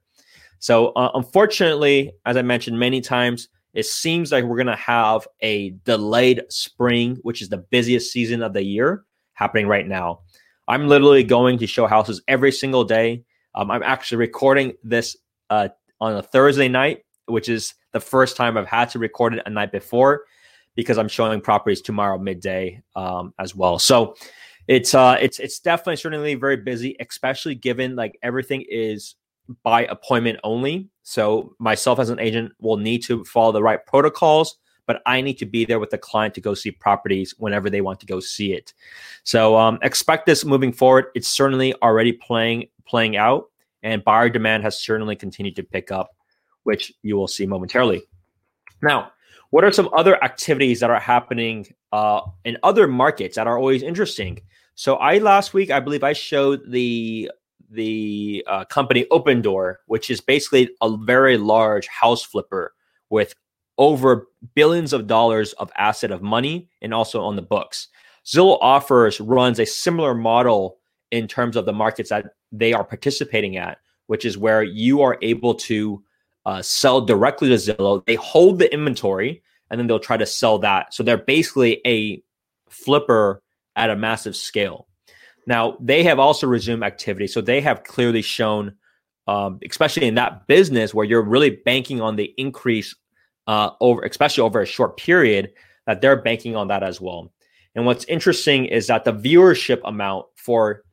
So 0.59 0.87
uh, 0.89 1.11
unfortunately, 1.13 2.13
as 2.25 2.35
I 2.35 2.41
mentioned 2.41 2.79
many 2.79 3.01
times, 3.01 3.49
it 3.73 3.85
seems 3.85 4.31
like 4.31 4.43
we're 4.43 4.57
going 4.57 4.67
to 4.67 4.75
have 4.75 5.27
a 5.41 5.71
delayed 5.85 6.43
spring, 6.49 7.17
which 7.21 7.41
is 7.41 7.49
the 7.49 7.57
busiest 7.57 8.11
season 8.11 8.41
of 8.41 8.53
the 8.53 8.63
year, 8.63 9.03
happening 9.33 9.67
right 9.67 9.87
now. 9.87 10.21
I'm 10.67 10.87
literally 10.87 11.23
going 11.23 11.57
to 11.59 11.67
show 11.67 11.87
houses 11.87 12.21
every 12.27 12.51
single 12.51 12.83
day. 12.83 13.23
Um, 13.55 13.71
I'm 13.71 13.83
actually 13.83 14.17
recording 14.17 14.73
this 14.83 15.15
uh, 15.49 15.69
on 16.01 16.15
a 16.15 16.21
Thursday 16.21 16.67
night, 16.67 17.05
which 17.25 17.49
is 17.49 17.73
the 17.93 17.99
first 17.99 18.35
time 18.35 18.57
I've 18.57 18.67
had 18.67 18.89
to 18.91 18.99
record 18.99 19.33
it 19.33 19.43
a 19.45 19.49
night 19.49 19.71
before 19.71 20.25
because 20.75 20.97
I'm 20.97 21.07
showing 21.07 21.41
properties 21.41 21.81
tomorrow 21.81 22.17
midday 22.17 22.81
um, 22.95 23.33
as 23.39 23.55
well. 23.55 23.79
So 23.79 24.15
it's 24.67 24.93
uh, 24.93 25.17
it's 25.19 25.39
it's 25.39 25.59
definitely 25.59 25.95
certainly 25.95 26.35
very 26.35 26.57
busy, 26.57 26.95
especially 26.99 27.55
given 27.55 27.95
like 27.95 28.17
everything 28.21 28.65
is 28.69 29.15
by 29.63 29.85
appointment 29.85 30.39
only. 30.43 30.89
So 31.03 31.55
myself 31.59 31.99
as 31.99 32.09
an 32.09 32.19
agent 32.19 32.51
will 32.59 32.77
need 32.77 33.03
to 33.03 33.23
follow 33.25 33.51
the 33.51 33.63
right 33.63 33.85
protocols, 33.85 34.57
but 34.85 35.01
I 35.05 35.21
need 35.21 35.37
to 35.39 35.45
be 35.45 35.65
there 35.65 35.79
with 35.79 35.89
the 35.89 35.97
client 35.97 36.33
to 36.35 36.41
go 36.41 36.53
see 36.53 36.71
properties 36.71 37.33
whenever 37.37 37.69
they 37.69 37.81
want 37.81 37.99
to 38.01 38.05
go 38.05 38.19
see 38.19 38.53
it. 38.53 38.73
So 39.23 39.57
um, 39.57 39.79
expect 39.81 40.25
this 40.25 40.45
moving 40.45 40.71
forward. 40.73 41.05
It's 41.15 41.27
certainly 41.27 41.73
already 41.81 42.13
playing 42.13 42.67
playing 42.85 43.17
out, 43.17 43.49
and 43.83 44.03
buyer 44.03 44.29
demand 44.29 44.63
has 44.63 44.81
certainly 44.81 45.15
continued 45.15 45.55
to 45.57 45.63
pick 45.63 45.91
up, 45.91 46.15
which 46.63 46.93
you 47.03 47.15
will 47.15 47.27
see 47.27 47.45
momentarily. 47.45 48.03
Now, 48.81 49.11
what 49.49 49.63
are 49.63 49.71
some 49.71 49.89
other 49.93 50.21
activities 50.23 50.79
that 50.79 50.89
are 50.89 50.99
happening 50.99 51.67
uh, 51.91 52.21
in 52.43 52.57
other 52.63 52.87
markets 52.87 53.35
that 53.35 53.47
are 53.47 53.57
always 53.57 53.83
interesting? 53.83 54.41
So 54.75 54.95
I 54.97 55.17
last 55.17 55.53
week, 55.53 55.71
I 55.71 55.79
believe 55.79 56.03
I 56.03 56.13
showed 56.13 56.61
the 56.69 57.31
the 57.69 58.43
uh, 58.47 58.65
company 58.65 59.05
Opendoor, 59.11 59.75
which 59.87 60.09
is 60.09 60.21
basically 60.21 60.69
a 60.81 60.95
very 60.97 61.37
large 61.37 61.87
house 61.87 62.23
flipper 62.23 62.73
with 63.09 63.33
over 63.77 64.27
billions 64.55 64.93
of 64.93 65.07
dollars 65.07 65.53
of 65.53 65.71
asset 65.77 66.11
of 66.11 66.21
money 66.21 66.69
and 66.81 66.93
also 66.93 67.21
on 67.21 67.35
the 67.35 67.41
books. 67.41 67.89
Zillow 68.25 68.57
Offers 68.61 69.21
runs 69.21 69.59
a 69.59 69.65
similar 69.65 70.13
model 70.13 70.77
in 71.11 71.27
terms 71.27 71.55
of 71.55 71.65
the 71.65 71.73
markets 71.73 72.09
that 72.09 72.33
they 72.51 72.73
are 72.73 72.83
participating 72.83 73.57
at, 73.57 73.77
which 74.07 74.25
is 74.25 74.37
where 74.37 74.63
you 74.63 75.01
are 75.01 75.17
able 75.21 75.53
to 75.53 76.03
uh, 76.45 76.61
sell 76.61 77.01
directly 77.01 77.49
to 77.49 77.55
Zillow. 77.55 78.05
They 78.05 78.15
hold 78.15 78.59
the 78.59 78.73
inventory 78.73 79.43
and 79.69 79.79
then 79.79 79.87
they'll 79.87 79.99
try 79.99 80.17
to 80.17 80.25
sell 80.25 80.59
that. 80.59 80.93
So 80.93 81.03
they're 81.03 81.17
basically 81.17 81.81
a 81.85 82.21
flipper 82.69 83.41
at 83.75 83.89
a 83.89 83.95
massive 83.95 84.35
scale. 84.35 84.87
Now, 85.47 85.77
they 85.79 86.03
have 86.03 86.19
also 86.19 86.45
resumed 86.45 86.83
activity. 86.83 87.25
So 87.25 87.41
they 87.41 87.61
have 87.61 87.83
clearly 87.83 88.21
shown, 88.21 88.73
um, 89.27 89.59
especially 89.67 90.05
in 90.05 90.15
that 90.15 90.45
business 90.45 90.93
where 90.93 91.05
you're 91.05 91.23
really 91.23 91.51
banking 91.65 92.01
on 92.01 92.17
the 92.17 92.33
increase 92.37 92.93
uh, 93.47 93.71
over, 93.79 94.01
especially 94.03 94.43
over 94.43 94.61
a 94.61 94.65
short 94.65 94.97
period, 94.97 95.53
that 95.85 96.01
they're 96.01 96.21
banking 96.21 96.55
on 96.55 96.67
that 96.67 96.83
as 96.83 96.99
well. 96.99 97.31
And 97.75 97.85
what's 97.85 98.03
interesting 98.05 98.65
is 98.65 98.87
that 98.87 99.05
the 99.05 99.13
viewership 99.13 99.79
amount 99.85 100.25
for 100.35 100.83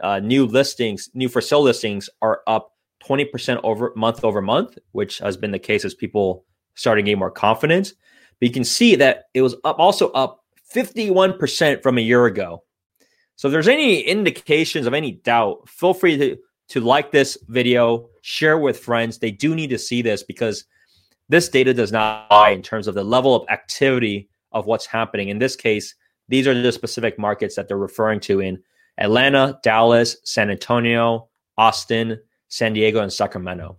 uh, 0.00 0.20
new 0.20 0.44
listings, 0.44 1.08
new 1.14 1.28
for 1.28 1.40
sale 1.40 1.62
listings 1.62 2.10
are 2.20 2.42
up 2.46 2.72
20% 3.08 3.60
over 3.64 3.92
month 3.96 4.22
over 4.22 4.42
month, 4.42 4.76
which 4.92 5.18
has 5.18 5.36
been 5.36 5.50
the 5.50 5.58
case 5.58 5.84
as 5.84 5.94
people 5.94 6.44
starting 6.74 7.06
to 7.06 7.10
gain 7.10 7.18
more 7.18 7.30
confidence. 7.30 7.94
But 8.40 8.48
you 8.48 8.52
can 8.52 8.64
see 8.64 8.96
that 8.96 9.24
it 9.32 9.40
was 9.40 9.54
up 9.64 9.78
also 9.78 10.10
up 10.10 10.44
51% 10.74 11.82
from 11.82 11.98
a 11.98 12.02
year 12.02 12.26
ago. 12.26 12.64
So 13.36 13.48
if 13.48 13.52
there's 13.52 13.68
any 13.68 14.00
indications 14.00 14.86
of 14.86 14.94
any 14.94 15.12
doubt, 15.12 15.68
feel 15.68 15.94
free 15.94 16.16
to, 16.16 16.36
to 16.68 16.80
like 16.80 17.10
this 17.10 17.36
video, 17.48 18.08
share 18.22 18.58
with 18.58 18.78
friends. 18.78 19.18
They 19.18 19.30
do 19.30 19.54
need 19.54 19.70
to 19.70 19.78
see 19.78 20.02
this 20.02 20.22
because 20.22 20.64
this 21.28 21.48
data 21.48 21.74
does 21.74 21.92
not 21.92 22.30
lie 22.30 22.50
in 22.50 22.62
terms 22.62 22.86
of 22.86 22.94
the 22.94 23.04
level 23.04 23.34
of 23.34 23.48
activity 23.48 24.28
of 24.52 24.66
what's 24.66 24.86
happening. 24.86 25.28
In 25.28 25.38
this 25.38 25.56
case, 25.56 25.94
these 26.28 26.46
are 26.46 26.60
the 26.60 26.72
specific 26.72 27.18
markets 27.18 27.56
that 27.56 27.68
they're 27.68 27.76
referring 27.76 28.20
to 28.20 28.40
in 28.40 28.62
Atlanta, 28.98 29.58
Dallas, 29.62 30.16
San 30.24 30.50
Antonio, 30.50 31.28
Austin, 31.58 32.20
San 32.48 32.72
Diego, 32.72 33.00
and 33.00 33.12
Sacramento. 33.12 33.78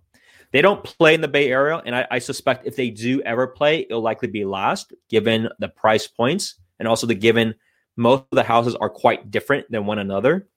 They 0.52 0.62
don't 0.62 0.84
play 0.84 1.14
in 1.14 1.20
the 1.20 1.28
Bay 1.28 1.50
Area, 1.50 1.82
and 1.84 1.94
I, 1.94 2.06
I, 2.10 2.18
suspect 2.18 2.66
if 2.66 2.76
they 2.76 2.90
do 2.90 3.20
ever 3.22 3.46
play, 3.46 3.80
it'll 3.80 4.00
likely 4.00 4.28
be 4.28 4.44
last, 4.44 4.92
given 5.08 5.48
the 5.58 5.68
price 5.68 6.06
points 6.06 6.54
and 6.78 6.86
also 6.86 7.06
the 7.06 7.14
given 7.14 7.54
most 7.96 8.24
of 8.30 8.36
the 8.36 8.42
houses 8.44 8.74
are 8.76 8.90
quite 8.90 9.30
different 9.30 9.70
than 9.70 9.86
one 9.86 9.98
another. 9.98 10.48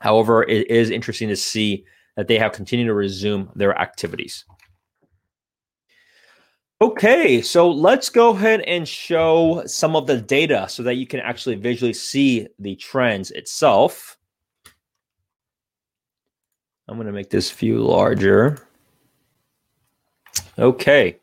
However, 0.00 0.42
it 0.42 0.70
is 0.70 0.90
interesting 0.90 1.28
to 1.28 1.36
see 1.36 1.84
that 2.16 2.28
they 2.28 2.38
have 2.38 2.52
continued 2.52 2.86
to 2.86 2.94
resume 2.94 3.50
their 3.54 3.78
activities. 3.78 4.44
Okay, 6.82 7.40
so 7.40 7.70
let's 7.70 8.10
go 8.10 8.30
ahead 8.30 8.60
and 8.62 8.86
show 8.86 9.62
some 9.64 9.96
of 9.96 10.06
the 10.06 10.20
data 10.20 10.66
so 10.68 10.82
that 10.82 10.96
you 10.96 11.06
can 11.06 11.20
actually 11.20 11.54
visually 11.54 11.94
see 11.94 12.46
the 12.58 12.76
trends 12.76 13.30
itself. 13.30 14.18
I'm 16.86 16.96
going 16.96 17.06
to 17.06 17.12
make 17.12 17.30
this 17.30 17.50
view 17.50 17.78
larger. 17.78 18.58
Okay, 20.58 21.18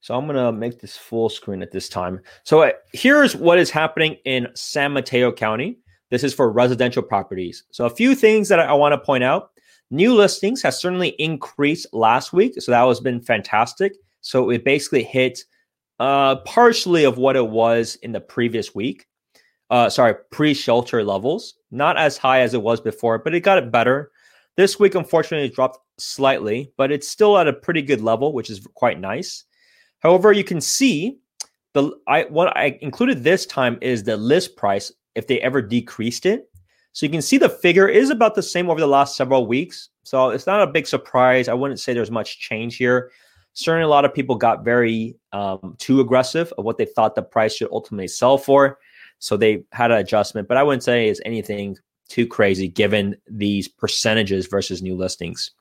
so 0.00 0.14
I'm 0.14 0.26
going 0.26 0.36
to 0.36 0.52
make 0.52 0.80
this 0.80 0.96
full 0.96 1.28
screen 1.28 1.62
at 1.62 1.72
this 1.72 1.88
time. 1.88 2.20
So 2.44 2.62
uh, 2.62 2.72
here's 2.92 3.34
what 3.34 3.58
is 3.58 3.70
happening 3.70 4.16
in 4.24 4.48
San 4.54 4.92
Mateo 4.92 5.32
County. 5.32 5.78
This 6.10 6.22
is 6.22 6.32
for 6.32 6.50
residential 6.50 7.02
properties. 7.02 7.64
So 7.72 7.86
a 7.86 7.90
few 7.90 8.14
things 8.14 8.48
that 8.48 8.60
I, 8.60 8.66
I 8.66 8.72
want 8.74 8.92
to 8.92 8.98
point 8.98 9.24
out. 9.24 9.50
New 9.90 10.14
listings 10.14 10.62
has 10.62 10.80
certainly 10.80 11.10
increased 11.10 11.86
last 11.92 12.32
week, 12.32 12.60
so 12.60 12.72
that 12.72 12.86
has 12.86 13.00
been 13.00 13.20
fantastic. 13.20 13.94
So 14.20 14.50
it 14.50 14.64
basically 14.64 15.04
hit 15.04 15.40
uh, 16.00 16.36
partially 16.36 17.04
of 17.04 17.18
what 17.18 17.36
it 17.36 17.48
was 17.48 17.96
in 18.02 18.12
the 18.12 18.20
previous 18.20 18.74
week. 18.74 19.06
Uh, 19.70 19.88
sorry, 19.88 20.14
pre-shelter 20.30 21.02
levels, 21.02 21.54
not 21.70 21.96
as 21.96 22.16
high 22.16 22.40
as 22.40 22.54
it 22.54 22.62
was 22.62 22.80
before, 22.80 23.18
but 23.18 23.34
it 23.34 23.40
got 23.40 23.58
it 23.58 23.72
better. 23.72 24.10
This 24.56 24.78
week, 24.78 24.94
unfortunately, 24.94 25.48
dropped 25.48 25.78
slightly, 25.98 26.72
but 26.76 26.92
it's 26.92 27.08
still 27.08 27.36
at 27.36 27.48
a 27.48 27.52
pretty 27.52 27.82
good 27.82 28.00
level, 28.00 28.32
which 28.32 28.50
is 28.50 28.66
quite 28.74 29.00
nice. 29.00 29.44
However, 30.00 30.32
you 30.32 30.44
can 30.44 30.60
see 30.60 31.18
the 31.72 31.92
I 32.06 32.24
what 32.24 32.56
I 32.56 32.78
included 32.80 33.22
this 33.24 33.46
time 33.46 33.78
is 33.80 34.02
the 34.02 34.16
list 34.16 34.56
price 34.56 34.92
if 35.14 35.26
they 35.26 35.40
ever 35.40 35.62
decreased 35.62 36.26
it. 36.26 36.50
So 36.92 37.04
you 37.04 37.12
can 37.12 37.22
see 37.22 37.36
the 37.36 37.48
figure 37.48 37.88
is 37.88 38.08
about 38.08 38.34
the 38.34 38.42
same 38.42 38.70
over 38.70 38.80
the 38.80 38.86
last 38.86 39.16
several 39.16 39.46
weeks. 39.46 39.90
So 40.02 40.30
it's 40.30 40.46
not 40.46 40.62
a 40.62 40.66
big 40.66 40.86
surprise. 40.86 41.48
I 41.48 41.54
wouldn't 41.54 41.80
say 41.80 41.92
there's 41.92 42.10
much 42.10 42.38
change 42.38 42.76
here 42.76 43.10
certainly 43.56 43.84
a 43.84 43.88
lot 43.88 44.04
of 44.04 44.12
people 44.12 44.36
got 44.36 44.64
very 44.64 45.16
um, 45.32 45.74
too 45.78 46.00
aggressive 46.00 46.52
of 46.58 46.64
what 46.64 46.76
they 46.76 46.84
thought 46.84 47.14
the 47.14 47.22
price 47.22 47.56
should 47.56 47.70
ultimately 47.72 48.06
sell 48.06 48.36
for. 48.36 48.78
So 49.18 49.36
they 49.36 49.64
had 49.72 49.90
an 49.90 49.98
adjustment, 49.98 50.46
but 50.46 50.58
I 50.58 50.62
wouldn't 50.62 50.82
say 50.82 51.08
it's 51.08 51.22
anything 51.24 51.76
too 52.08 52.26
crazy 52.26 52.68
given 52.68 53.16
these 53.28 53.66
percentages 53.66 54.46
versus 54.46 54.82
new 54.82 54.94
listings. 54.94 55.52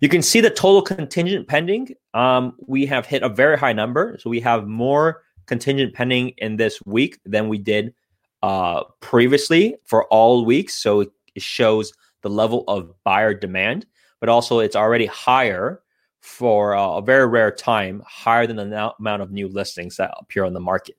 You 0.00 0.08
can 0.08 0.22
see 0.22 0.40
the 0.40 0.50
total 0.50 0.82
contingent 0.82 1.48
pending. 1.48 1.94
Um, 2.14 2.56
we 2.66 2.86
have 2.86 3.06
hit 3.06 3.22
a 3.22 3.28
very 3.28 3.58
high 3.58 3.72
number. 3.72 4.16
So 4.20 4.30
we 4.30 4.40
have 4.40 4.66
more 4.66 5.22
contingent 5.46 5.94
pending 5.94 6.30
in 6.38 6.56
this 6.56 6.80
week 6.84 7.18
than 7.24 7.48
we 7.48 7.58
did 7.58 7.94
uh, 8.42 8.84
previously 9.00 9.76
for 9.84 10.04
all 10.06 10.44
weeks. 10.44 10.74
So 10.74 11.00
it 11.00 11.10
shows 11.38 11.92
the 12.22 12.30
level 12.30 12.64
of 12.68 12.92
buyer 13.04 13.34
demand, 13.34 13.86
but 14.20 14.28
also 14.28 14.60
it's 14.60 14.76
already 14.76 15.06
higher 15.06 15.82
for 16.20 16.72
a 16.72 17.00
very 17.00 17.26
rare 17.26 17.52
time 17.52 18.02
higher 18.06 18.46
than 18.46 18.56
the 18.56 18.92
amount 18.98 19.22
of 19.22 19.30
new 19.30 19.48
listings 19.48 19.96
that 19.96 20.14
appear 20.18 20.44
on 20.44 20.52
the 20.52 20.60
market. 20.60 20.96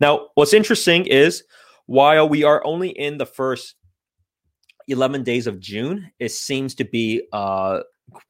Now, 0.00 0.28
what's 0.34 0.54
interesting 0.54 1.06
is 1.06 1.44
while 1.86 2.28
we 2.28 2.44
are 2.44 2.64
only 2.64 2.90
in 2.90 3.18
the 3.18 3.26
first 3.26 3.75
11 4.88 5.22
days 5.22 5.46
of 5.46 5.60
June, 5.60 6.10
it 6.18 6.30
seems 6.30 6.74
to 6.76 6.84
be 6.84 7.22
uh, 7.32 7.80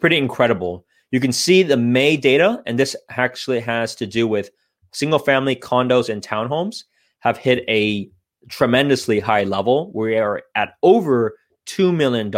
pretty 0.00 0.16
incredible. 0.16 0.84
You 1.10 1.20
can 1.20 1.32
see 1.32 1.62
the 1.62 1.76
May 1.76 2.16
data, 2.16 2.62
and 2.66 2.78
this 2.78 2.96
actually 3.10 3.60
has 3.60 3.94
to 3.96 4.06
do 4.06 4.26
with 4.26 4.50
single 4.92 5.18
family 5.18 5.54
condos 5.54 6.08
and 6.08 6.22
townhomes 6.22 6.84
have 7.20 7.36
hit 7.36 7.64
a 7.68 8.10
tremendously 8.48 9.20
high 9.20 9.44
level. 9.44 9.90
We 9.94 10.16
are 10.16 10.42
at 10.54 10.74
over 10.82 11.36
$2 11.66 11.94
million 11.94 12.30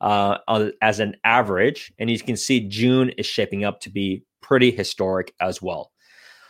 uh, 0.00 0.68
as 0.82 1.00
an 1.00 1.16
average. 1.24 1.92
And 1.98 2.10
you 2.10 2.18
can 2.18 2.36
see 2.36 2.60
June 2.68 3.10
is 3.10 3.26
shaping 3.26 3.64
up 3.64 3.80
to 3.80 3.90
be 3.90 4.24
pretty 4.42 4.70
historic 4.70 5.34
as 5.40 5.62
well. 5.62 5.92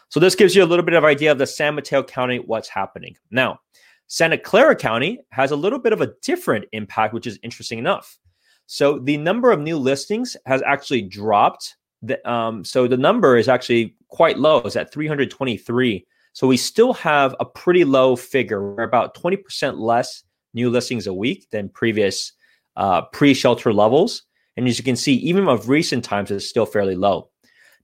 So 0.08 0.20
this 0.20 0.34
gives 0.34 0.54
you 0.54 0.62
a 0.62 0.66
little 0.66 0.84
bit 0.84 0.94
of 0.94 1.04
idea 1.04 1.32
of 1.32 1.38
the 1.38 1.46
San 1.46 1.74
Mateo 1.74 2.02
County, 2.02 2.38
what's 2.38 2.68
happening. 2.68 3.16
Now, 3.30 3.60
Santa 4.08 4.38
Clara 4.38 4.76
County 4.76 5.18
has 5.30 5.50
a 5.50 5.56
little 5.56 5.78
bit 5.78 5.92
of 5.92 6.00
a 6.00 6.12
different 6.22 6.66
impact, 6.72 7.12
which 7.12 7.26
is 7.26 7.38
interesting 7.42 7.78
enough. 7.78 8.18
So 8.66 8.98
the 8.98 9.16
number 9.16 9.50
of 9.50 9.60
new 9.60 9.78
listings 9.78 10.36
has 10.46 10.62
actually 10.62 11.02
dropped. 11.02 11.76
The, 12.02 12.28
um, 12.28 12.64
so 12.64 12.86
the 12.86 12.96
number 12.96 13.36
is 13.36 13.48
actually 13.48 13.96
quite 14.08 14.38
low. 14.38 14.58
It's 14.58 14.76
at 14.76 14.92
323. 14.92 16.06
So 16.32 16.46
we 16.46 16.56
still 16.56 16.92
have 16.94 17.34
a 17.40 17.44
pretty 17.44 17.84
low 17.84 18.14
figure. 18.16 18.74
We're 18.74 18.82
about 18.82 19.14
20% 19.14 19.78
less 19.78 20.22
new 20.54 20.70
listings 20.70 21.06
a 21.06 21.14
week 21.14 21.48
than 21.50 21.68
previous 21.68 22.32
uh, 22.76 23.02
pre-shelter 23.12 23.72
levels. 23.72 24.22
And 24.56 24.68
as 24.68 24.78
you 24.78 24.84
can 24.84 24.96
see, 24.96 25.14
even 25.14 25.48
of 25.48 25.68
recent 25.68 26.04
times, 26.04 26.30
it's 26.30 26.48
still 26.48 26.66
fairly 26.66 26.94
low. 26.94 27.30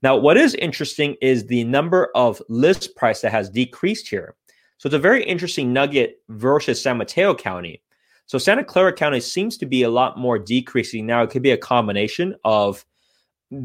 Now, 0.03 0.17
what 0.17 0.37
is 0.37 0.55
interesting 0.57 1.17
is 1.21 1.47
the 1.47 1.65
number 1.65 2.11
of 2.15 2.43
list 2.49 2.97
price 2.97 3.21
that 3.21 3.31
has 3.31 3.49
decreased 3.49 4.09
here. 4.09 4.35
So 4.83 4.89
it's 4.89 4.97
a 4.97 4.99
very 4.99 5.23
interesting 5.23 5.73
nugget 5.73 6.23
versus 6.29 6.83
San 6.83 6.99
Mateo 6.99 7.37
County. 7.37 7.81
So 8.27 8.37
Santa 8.37 8.65
Clara 8.65 8.93
County 8.93 9.21
seems 9.21 9.57
to 9.59 9.65
be 9.65 9.85
a 9.85 9.89
lot 9.89 10.19
more 10.19 10.41
decreasing 10.41 11.07
now. 11.07 11.23
It 11.23 11.31
could 11.31 11.41
be 11.41 11.53
a 11.53 11.57
combination 11.57 12.35
of 12.43 12.85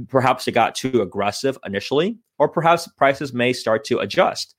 perhaps 0.10 0.48
it 0.48 0.52
got 0.52 0.76
too 0.76 1.02
aggressive 1.02 1.58
initially, 1.66 2.20
or 2.38 2.48
perhaps 2.48 2.88
prices 2.90 3.34
may 3.34 3.52
start 3.52 3.84
to 3.86 3.98
adjust. 3.98 4.54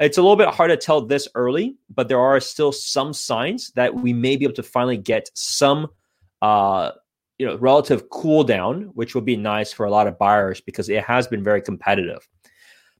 It's 0.00 0.16
a 0.16 0.22
little 0.22 0.36
bit 0.36 0.48
hard 0.48 0.70
to 0.70 0.78
tell 0.78 1.02
this 1.02 1.28
early, 1.34 1.76
but 1.94 2.08
there 2.08 2.18
are 2.18 2.40
still 2.40 2.72
some 2.72 3.12
signs 3.12 3.70
that 3.72 3.94
we 3.94 4.14
may 4.14 4.36
be 4.36 4.46
able 4.46 4.54
to 4.54 4.62
finally 4.62 4.96
get 4.96 5.28
some 5.34 5.88
uh, 6.40 6.92
you 7.36 7.44
know, 7.44 7.56
relative 7.56 8.08
cool 8.08 8.44
down, 8.44 8.84
which 8.94 9.14
would 9.14 9.26
be 9.26 9.36
nice 9.36 9.74
for 9.74 9.84
a 9.84 9.90
lot 9.90 10.06
of 10.06 10.18
buyers 10.18 10.62
because 10.62 10.88
it 10.88 11.04
has 11.04 11.28
been 11.28 11.44
very 11.44 11.60
competitive. 11.60 12.26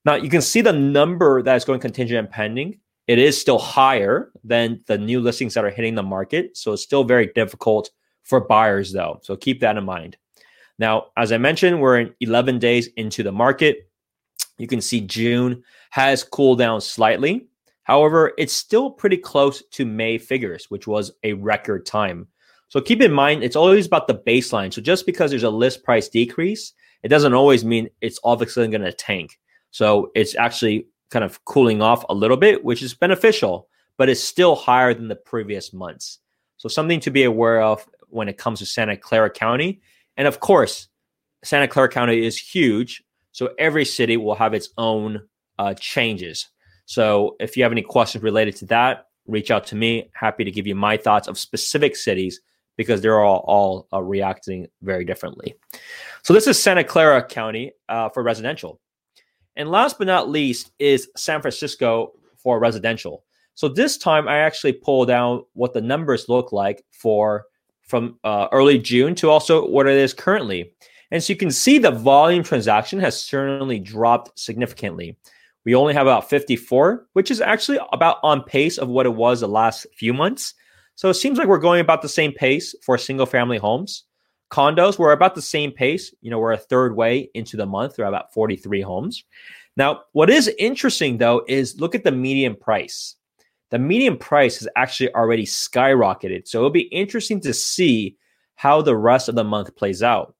Now 0.04 0.16
you 0.16 0.28
can 0.28 0.42
see 0.42 0.60
the 0.60 0.74
number 0.74 1.40
that 1.42 1.56
is 1.56 1.64
going 1.64 1.80
contingent 1.80 2.18
and 2.18 2.28
pending. 2.28 2.80
It 3.08 3.18
is 3.18 3.40
still 3.40 3.58
higher 3.58 4.30
than 4.44 4.82
the 4.86 4.98
new 4.98 5.20
listings 5.20 5.54
that 5.54 5.64
are 5.64 5.70
hitting 5.70 5.94
the 5.94 6.02
market. 6.02 6.56
So 6.56 6.74
it's 6.74 6.82
still 6.82 7.04
very 7.04 7.32
difficult 7.34 7.90
for 8.22 8.40
buyers 8.40 8.92
though. 8.92 9.18
So 9.22 9.34
keep 9.34 9.60
that 9.60 9.78
in 9.78 9.84
mind. 9.84 10.18
Now, 10.78 11.06
as 11.16 11.32
I 11.32 11.38
mentioned, 11.38 11.80
we're 11.80 11.98
in 11.98 12.14
11 12.20 12.58
days 12.58 12.88
into 12.96 13.22
the 13.22 13.32
market. 13.32 13.90
You 14.58 14.66
can 14.66 14.80
see 14.80 15.00
June 15.00 15.64
has 15.90 16.22
cooled 16.22 16.58
down 16.58 16.80
slightly. 16.80 17.48
However, 17.84 18.32
it's 18.36 18.52
still 18.52 18.90
pretty 18.90 19.16
close 19.16 19.62
to 19.70 19.86
May 19.86 20.18
figures, 20.18 20.66
which 20.68 20.86
was 20.86 21.10
a 21.24 21.32
record 21.32 21.86
time. 21.86 22.28
So 22.68 22.82
keep 22.82 23.00
in 23.00 23.12
mind, 23.12 23.42
it's 23.42 23.56
always 23.56 23.86
about 23.86 24.06
the 24.06 24.22
baseline. 24.26 24.72
So 24.72 24.82
just 24.82 25.06
because 25.06 25.30
there's 25.30 25.42
a 25.42 25.50
list 25.50 25.82
price 25.82 26.08
decrease, 26.08 26.74
it 27.02 27.08
doesn't 27.08 27.32
always 27.32 27.64
mean 27.64 27.88
it's 28.02 28.20
obviously 28.22 28.68
going 28.68 28.82
to 28.82 28.92
tank. 28.92 29.38
So 29.70 30.10
it's 30.14 30.36
actually 30.36 30.88
kind 31.10 31.24
of 31.24 31.44
cooling 31.44 31.82
off 31.82 32.04
a 32.08 32.14
little 32.14 32.36
bit, 32.36 32.64
which 32.64 32.82
is 32.82 32.94
beneficial, 32.94 33.68
but 33.96 34.08
it's 34.08 34.22
still 34.22 34.54
higher 34.54 34.94
than 34.94 35.08
the 35.08 35.16
previous 35.16 35.72
months. 35.72 36.18
So 36.56 36.68
something 36.68 37.00
to 37.00 37.10
be 37.10 37.24
aware 37.24 37.62
of 37.62 37.86
when 38.08 38.28
it 38.28 38.38
comes 38.38 38.58
to 38.58 38.66
Santa 38.66 38.96
Clara 38.96 39.30
County. 39.30 39.80
And 40.16 40.26
of 40.26 40.40
course, 40.40 40.88
Santa 41.44 41.68
Clara 41.68 41.88
County 41.88 42.24
is 42.24 42.38
huge. 42.38 43.02
So 43.32 43.50
every 43.58 43.84
city 43.84 44.16
will 44.16 44.34
have 44.34 44.54
its 44.54 44.70
own 44.76 45.22
uh, 45.58 45.74
changes. 45.74 46.48
So 46.86 47.36
if 47.38 47.56
you 47.56 47.62
have 47.62 47.72
any 47.72 47.82
questions 47.82 48.24
related 48.24 48.56
to 48.56 48.66
that, 48.66 49.06
reach 49.26 49.50
out 49.50 49.66
to 49.66 49.76
me. 49.76 50.10
Happy 50.14 50.42
to 50.44 50.50
give 50.50 50.66
you 50.66 50.74
my 50.74 50.96
thoughts 50.96 51.28
of 51.28 51.38
specific 51.38 51.94
cities 51.94 52.40
because 52.76 53.00
they're 53.02 53.20
all, 53.20 53.44
all 53.46 53.88
uh, 53.92 54.02
reacting 54.02 54.66
very 54.82 55.04
differently. 55.04 55.54
So 56.22 56.32
this 56.32 56.46
is 56.46 56.60
Santa 56.60 56.84
Clara 56.84 57.22
County 57.22 57.72
uh, 57.88 58.08
for 58.08 58.22
residential. 58.22 58.80
And 59.58 59.70
last 59.70 59.98
but 59.98 60.06
not 60.06 60.30
least 60.30 60.70
is 60.78 61.10
San 61.16 61.42
Francisco 61.42 62.12
for 62.36 62.60
residential. 62.60 63.24
So 63.54 63.68
this 63.68 63.98
time 63.98 64.28
I 64.28 64.38
actually 64.38 64.72
pulled 64.72 65.08
down 65.08 65.44
what 65.54 65.74
the 65.74 65.80
numbers 65.80 66.28
look 66.28 66.52
like 66.52 66.84
for 66.92 67.44
from 67.82 68.20
uh, 68.22 68.46
early 68.52 68.78
June 68.78 69.16
to 69.16 69.30
also 69.30 69.68
what 69.68 69.88
it 69.88 69.98
is 69.98 70.14
currently. 70.14 70.72
And 71.10 71.22
so 71.22 71.32
you 71.32 71.36
can 71.36 71.50
see 71.50 71.78
the 71.78 71.90
volume 71.90 72.44
transaction 72.44 73.00
has 73.00 73.20
certainly 73.20 73.80
dropped 73.80 74.38
significantly. 74.38 75.16
We 75.64 75.74
only 75.74 75.92
have 75.94 76.06
about 76.06 76.30
54, 76.30 77.08
which 77.14 77.30
is 77.30 77.40
actually 77.40 77.80
about 77.92 78.18
on 78.22 78.44
pace 78.44 78.78
of 78.78 78.88
what 78.88 79.06
it 79.06 79.14
was 79.14 79.40
the 79.40 79.48
last 79.48 79.86
few 79.92 80.14
months. 80.14 80.54
So 80.94 81.08
it 81.08 81.14
seems 81.14 81.36
like 81.36 81.48
we're 81.48 81.58
going 81.58 81.80
about 81.80 82.02
the 82.02 82.08
same 82.08 82.32
pace 82.32 82.74
for 82.82 82.96
single 82.96 83.26
family 83.26 83.58
homes. 83.58 84.04
Condos, 84.50 84.98
we're 84.98 85.12
about 85.12 85.34
the 85.34 85.42
same 85.42 85.72
pace. 85.72 86.14
You 86.20 86.30
know, 86.30 86.38
we're 86.38 86.52
a 86.52 86.58
third 86.58 86.96
way 86.96 87.30
into 87.34 87.56
the 87.56 87.66
month. 87.66 87.96
There 87.96 88.04
are 88.04 88.08
about 88.08 88.32
43 88.32 88.80
homes. 88.80 89.24
Now, 89.76 90.02
what 90.12 90.30
is 90.30 90.52
interesting 90.58 91.18
though 91.18 91.44
is 91.46 91.80
look 91.80 91.94
at 91.94 92.04
the 92.04 92.12
median 92.12 92.56
price. 92.56 93.14
The 93.70 93.78
median 93.78 94.16
price 94.16 94.58
has 94.58 94.68
actually 94.76 95.14
already 95.14 95.44
skyrocketed. 95.44 96.48
So 96.48 96.58
it'll 96.58 96.70
be 96.70 96.88
interesting 96.88 97.40
to 97.42 97.52
see 97.52 98.16
how 98.56 98.80
the 98.82 98.96
rest 98.96 99.28
of 99.28 99.34
the 99.34 99.44
month 99.44 99.76
plays 99.76 100.02
out. 100.02 100.34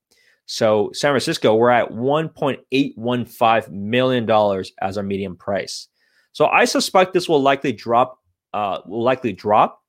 So 0.46 0.90
San 0.94 1.12
Francisco, 1.12 1.54
we're 1.54 1.68
at 1.68 1.90
$1.815 1.90 3.70
million 3.70 4.64
as 4.80 4.96
our 4.96 5.04
median 5.04 5.36
price. 5.36 5.88
So 6.32 6.46
I 6.46 6.64
suspect 6.64 7.12
this 7.12 7.28
will 7.28 7.42
likely 7.42 7.72
drop, 7.72 8.18
uh, 8.54 8.80
will 8.86 9.02
likely 9.02 9.34
drop, 9.34 9.82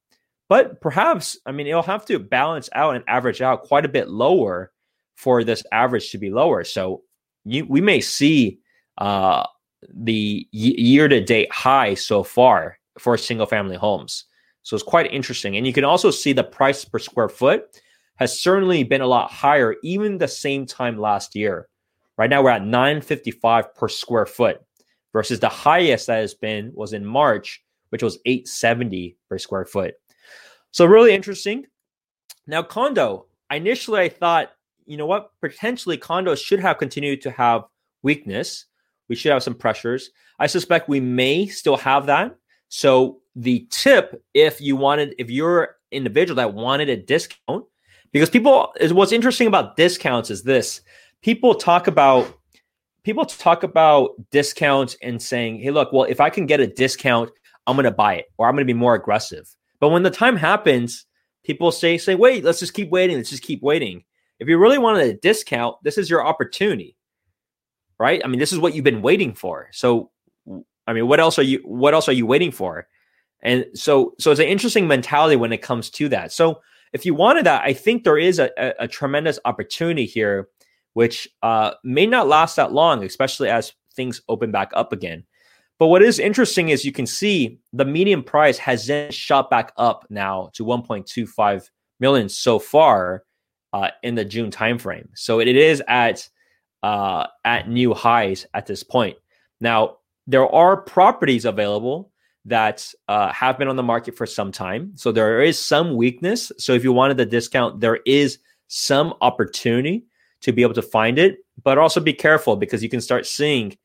but 0.50 0.82
perhaps, 0.82 1.38
I 1.46 1.52
mean, 1.52 1.68
it'll 1.68 1.84
have 1.84 2.06
to 2.08 2.20
balance 2.20 2.70
out 2.74 2.96
and 2.96 3.04
average 3.08 3.42
out 3.42 3.64
quite 3.64 3.86
a 3.86 3.90
bit 3.90 4.10
lower 4.10 4.72
for 5.16 5.44
this 5.44 5.64
average 5.72 6.12
to 6.12 6.18
be 6.18 6.32
lower. 6.32 6.64
So 6.64 7.04
you, 7.46 7.66
we 7.66 7.82
may 7.82 8.02
see 8.02 8.60
uh, 8.98 9.46
the 9.94 10.48
year 10.52 11.08
to 11.08 11.24
date 11.24 11.52
high 11.52 11.94
so 11.94 12.24
far 12.24 12.80
for 12.98 13.16
single 13.16 13.46
family 13.46 13.78
homes. 13.78 14.26
So 14.64 14.76
it's 14.76 14.84
quite 14.84 15.14
interesting. 15.14 15.56
And 15.56 15.68
you 15.68 15.74
can 15.74 15.86
also 15.86 16.12
see 16.12 16.34
the 16.34 16.44
price 16.44 16.84
per 16.84 17.00
square 17.00 17.30
foot 17.30 17.80
has 18.16 18.38
certainly 18.38 18.84
been 18.84 19.02
a 19.02 19.08
lot 19.08 19.32
higher, 19.32 19.76
even 19.84 20.18
the 20.18 20.28
same 20.28 20.66
time 20.66 20.98
last 20.98 21.36
year. 21.36 21.70
Right 22.18 22.30
now, 22.30 22.44
we're 22.44 22.50
at 22.50 22.66
955 22.66 23.76
per 23.76 23.88
square 23.88 24.26
foot 24.26 24.60
versus 25.14 25.40
the 25.40 25.48
highest 25.48 26.08
that 26.08 26.18
has 26.18 26.34
been 26.34 26.72
was 26.74 26.92
in 26.92 27.06
March, 27.06 27.64
which 27.90 28.04
was 28.04 28.20
870 28.26 29.16
per 29.30 29.38
square 29.38 29.66
foot. 29.66 29.94
So, 30.72 30.86
really 30.86 31.14
interesting. 31.14 31.66
Now, 32.48 32.64
condo, 32.64 33.28
initially 33.52 34.02
I 34.02 34.10
thought, 34.10 34.52
you 34.86 34.98
know 34.98 35.06
what, 35.06 35.32
potentially 35.42 35.98
condos 35.98 36.44
should 36.44 36.60
have 36.60 36.78
continued 36.78 37.22
to 37.22 37.32
have 37.32 37.64
weakness. 38.02 38.66
We 39.08 39.16
should 39.16 39.32
have 39.32 39.44
some 39.44 39.56
pressures. 39.56 40.12
I 40.40 40.48
suspect 40.48 40.90
we 40.90 41.00
may 41.00 41.48
still 41.48 41.78
have 41.78 42.06
that. 42.08 42.36
So, 42.70 43.22
the 43.36 43.68
tip, 43.72 44.22
if 44.34 44.60
you 44.62 44.76
wanted, 44.76 45.16
if 45.18 45.30
you're 45.30 45.64
an 45.64 45.70
individual 45.92 46.36
that 46.38 46.54
wanted 46.54 46.90
a 46.90 46.98
discount, 46.98 47.66
because 48.12 48.30
people 48.30 48.74
is 48.80 48.94
what's 48.94 49.12
interesting 49.12 49.48
about 49.48 49.76
discounts 49.76 50.30
is 50.30 50.44
this 50.44 50.82
people 51.22 51.56
talk 51.56 51.88
about 51.88 52.40
people 53.04 53.26
talk 53.26 53.64
about 53.64 54.12
discounts 54.32 54.96
and 55.02 55.22
saying 55.22 55.60
hey 55.60 55.72
look 55.72 55.92
well 55.92 56.04
if 56.04 56.20
i 56.20 56.30
can 56.30 56.46
get 56.46 56.60
a 56.60 56.68
discount 56.68 57.30
i'm 57.68 57.76
going 57.76 57.84
to 57.84 57.92
buy 57.92 58.16
it 58.16 58.26
or 58.38 58.48
i'm 58.48 58.56
going 58.56 58.66
to 58.66 58.74
be 58.74 58.78
more 58.78 58.96
aggressive 58.96 59.56
but 59.80 59.90
when 59.90 60.04
the 60.04 60.10
time 60.10 60.36
happens 60.36 61.06
people 61.44 61.72
say 61.72 61.98
say 61.98 62.16
wait 62.16 62.44
let's 62.44 62.60
just 62.60 62.74
keep 62.74 62.90
waiting. 62.90 63.18
Let's 63.18 63.30
just 63.30 63.44
keep 63.44 63.62
waiting. 63.62 64.04
If 64.40 64.48
you 64.48 64.58
really 64.58 64.78
wanted 64.78 65.08
a 65.08 65.14
discount 65.14 65.78
this 65.84 65.98
is 65.98 66.10
your 66.10 66.26
opportunity 66.26 66.96
right? 68.00 68.22
I 68.24 68.28
mean 68.28 68.40
this 68.40 68.54
is 68.54 68.60
what 68.60 68.74
you've 68.74 68.84
been 68.84 69.02
waiting 69.02 69.34
for. 69.34 69.70
So 69.72 70.12
i 70.88 70.94
mean 70.94 71.08
what 71.08 71.20
else 71.20 71.38
are 71.38 71.44
you 71.44 71.60
what 71.66 71.94
else 71.94 72.08
are 72.08 72.14
you 72.14 72.26
waiting 72.26 72.52
for? 72.52 72.88
And 73.42 73.66
so 73.74 74.16
so 74.20 74.32
it's 74.32 74.40
an 74.40 74.48
interesting 74.48 74.88
mentality 74.88 75.36
when 75.36 75.54
it 75.54 75.62
comes 75.62 75.90
to 75.92 76.10
that. 76.10 76.32
So 76.32 76.62
if 76.94 77.06
you 77.06 77.14
wanted 77.14 77.46
that, 77.46 77.64
I 77.64 77.74
think 77.74 78.04
there 78.04 78.18
is 78.18 78.40
a, 78.40 78.50
a, 78.58 78.86
a 78.86 78.88
tremendous 78.88 79.40
opportunity 79.46 80.06
here, 80.06 80.50
which 80.94 81.28
uh, 81.44 81.72
may 81.84 82.06
not 82.06 82.28
last 82.28 82.56
that 82.56 82.74
long, 82.74 83.04
especially 83.04 83.50
as 83.50 83.74
things 83.94 84.22
open 84.28 84.52
back 84.52 84.72
up 84.74 84.92
again. 84.92 85.24
But 85.80 85.88
what 85.88 86.02
is 86.02 86.20
interesting 86.20 86.70
is 86.70 86.84
you 86.84 86.92
can 86.92 87.08
see 87.08 87.60
the 87.72 87.86
median 87.86 88.22
price 88.22 88.58
has 88.58 88.86
then 88.86 89.12
shot 89.12 89.50
back 89.50 89.72
up 89.78 90.06
now 90.10 90.50
to 90.54 90.66
1.25 90.66 91.70
million 92.02 92.28
so 92.28 92.60
far 92.60 93.24
uh, 93.72 93.90
in 94.04 94.16
the 94.16 94.26
June 94.26 94.52
timeframe. 94.52 95.08
So 95.16 95.40
it 95.40 95.48
is 95.48 95.82
at 95.88 96.28
uh, 96.84 97.28
at 97.44 97.70
new 97.70 97.94
highs 97.94 98.46
at 98.54 98.66
this 98.66 98.84
point. 98.84 99.18
Now 99.62 99.98
there 100.28 100.48
are 100.48 100.78
properties 100.78 101.46
available 101.46 102.12
that 102.46 102.88
uh, 103.08 103.32
have 103.32 103.58
been 103.58 103.68
on 103.68 103.76
the 103.76 103.84
market 103.84 104.16
for 104.16 104.26
some 104.26 104.52
time. 104.52 104.92
So 104.96 105.12
there 105.12 105.42
is 105.42 105.58
some 105.58 105.96
weakness. 105.96 106.52
So 106.58 106.74
if 106.74 106.84
you 106.84 106.94
wanted 106.94 107.18
the 107.18 107.26
discount, 107.26 107.80
there 107.80 108.00
is 108.06 108.40
some 108.68 109.14
opportunity 109.22 110.06
to 110.42 110.52
be 110.52 110.62
able 110.62 110.74
to 110.74 110.82
find 110.82 111.20
it, 111.20 111.40
but 111.64 111.78
also 111.78 112.00
be 112.00 112.14
careful 112.14 112.56
because 112.56 112.82
you 112.82 112.90
can 112.90 113.02
start 113.02 113.26
seeing 113.26 113.78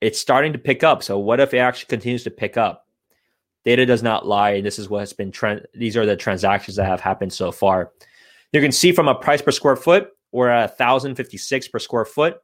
it's 0.00 0.20
starting 0.20 0.52
to 0.52 0.58
pick 0.58 0.84
up. 0.84 1.02
So 1.02 1.18
what 1.18 1.40
if 1.40 1.54
it 1.54 1.58
actually 1.58 1.88
continues 1.88 2.24
to 2.24 2.30
pick 2.30 2.56
up? 2.56 2.86
Data 3.64 3.84
does 3.84 4.02
not 4.02 4.26
lie. 4.26 4.50
and 4.50 4.66
This 4.66 4.78
is 4.78 4.88
what 4.88 5.00
has 5.00 5.12
been 5.12 5.30
trend. 5.30 5.66
These 5.74 5.96
are 5.96 6.06
the 6.06 6.16
transactions 6.16 6.76
that 6.76 6.86
have 6.86 7.00
happened 7.00 7.32
so 7.32 7.50
far. 7.50 7.92
You 8.52 8.60
can 8.60 8.72
see 8.72 8.92
from 8.92 9.08
a 9.08 9.14
price 9.14 9.42
per 9.42 9.50
square 9.50 9.76
foot, 9.76 10.10
we're 10.32 10.48
at 10.48 10.78
1,056 10.78 11.68
per 11.68 11.78
square 11.78 12.04
foot, 12.04 12.38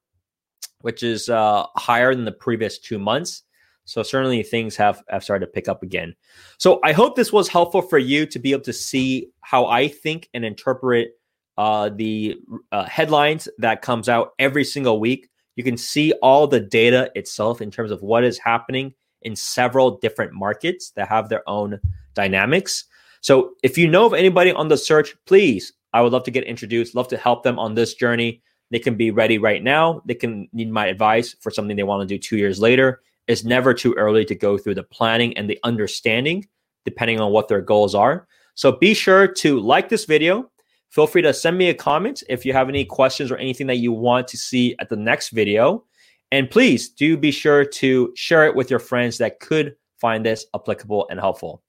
which 0.81 1.03
is 1.03 1.29
uh, 1.29 1.67
higher 1.77 2.14
than 2.14 2.25
the 2.25 2.33
previous 2.33 2.79
two 2.79 2.99
months. 2.99 3.43
So 3.87 4.03
certainly 4.03 4.43
things 4.43 4.77
have, 4.77 5.03
have 5.09 5.23
started 5.23 5.47
to 5.47 5.53
pick 5.53 5.69
up 5.69 5.83
again. 5.83 6.14
So 6.59 6.81
I 6.83 6.93
hope 6.93 7.17
this 7.17 7.33
was 7.33 7.49
helpful 7.49 7.83
for 7.83 7.99
you 7.99 8.27
to 8.27 8.38
be 8.38 8.53
able 8.53 8.62
to 8.64 8.73
see 8.73 9.29
how 9.40 9.67
I 9.67 9.88
think 9.88 10.29
and 10.35 10.45
interpret 10.45 11.12
uh, 11.57 11.90
the 11.95 12.37
uh, 12.73 12.85
headlines 12.87 13.49
that 13.59 13.83
comes 13.83 14.09
out 14.09 14.33
every 14.38 14.64
single 14.64 15.01
week. 15.01 15.29
You 15.57 15.64
can 15.64 15.77
see 15.77 16.12
all 16.23 16.47
the 16.47 16.61
data 16.61 17.11
itself 17.14 17.61
in 17.61 17.71
terms 17.71 17.90
of 17.90 18.03
what 18.03 18.25
is 18.25 18.38
happening 18.38 18.95
in 19.23 19.37
several 19.37 19.99
different 19.99 20.33
markets 20.33 20.90
that 20.97 21.09
have 21.09 21.29
their 21.29 21.49
own 21.49 21.81
dynamics. 22.14 22.85
So 23.21 23.53
if 23.62 23.79
you 23.79 23.88
know 23.88 24.07
of 24.07 24.14
anybody 24.14 24.53
on 24.53 24.69
the 24.69 24.77
search, 24.77 25.14
please, 25.27 25.73
I 25.93 26.03
would 26.03 26.12
love 26.12 26.25
to 26.25 26.31
get 26.31 26.45
introduced, 26.45 26.95
love 26.95 27.09
to 27.09 27.17
help 27.17 27.43
them 27.43 27.59
on 27.59 27.75
this 27.75 27.95
journey. 27.95 28.43
They 28.71 28.79
can 28.79 28.97
be 28.97 29.11
ready 29.11 29.38
right 29.38 29.62
now. 29.62 30.03
They 30.05 30.14
can 30.14 30.49
need 30.53 30.71
my 30.71 30.87
advice 30.87 31.35
for 31.40 31.51
something 31.51 31.77
they 31.77 31.85
want 31.85 32.07
to 32.07 32.14
do 32.14 32.19
two 32.19 32.37
years 32.37 32.61
later 32.61 33.01
it's 33.27 33.45
never 33.45 33.73
too 33.73 33.95
early 33.95 34.25
to 34.27 34.35
go 34.35 34.59
through 34.59 34.75
the 34.75 34.83
planning 34.83 35.37
and 35.37 35.49
the 35.49 35.59
understanding, 35.64 36.47
depending 36.85 37.21
on 37.21 37.33
what 37.33 37.49
their 37.49 37.62
goals 37.62 37.95
are. 37.95 38.27
So 38.55 38.73
be 38.73 38.95
sure 38.95 39.27
to 39.27 39.61
like 39.61 39.88
this 39.88 40.05
video. 40.05 40.51
Feel 40.94 41.09
free 41.09 41.22
to 41.22 41.35
send 41.35 41.59
me 41.59 41.70
a 41.70 41.74
comment 41.74 42.22
if 42.28 42.46
you 42.46 42.52
have 42.52 42.68
any 42.68 42.85
questions 42.85 43.33
or 43.33 43.37
anything 43.37 43.66
that 43.66 43.78
you 43.78 43.90
want 43.90 44.28
to 44.28 44.37
see 44.37 44.76
at 44.78 44.88
the 44.88 44.94
next 44.94 45.30
video. 45.30 45.83
And 46.30 46.48
please 46.48 46.90
do 46.90 47.16
be 47.16 47.33
sure 47.33 47.64
to 47.64 48.12
share 48.14 48.46
it 48.46 48.54
with 48.54 48.70
your 48.70 48.78
friends 48.78 49.18
that 49.18 49.40
could 49.40 49.74
find 50.00 50.24
this 50.24 50.46
applicable 50.54 51.09
and 51.11 51.18
helpful. 51.18 51.64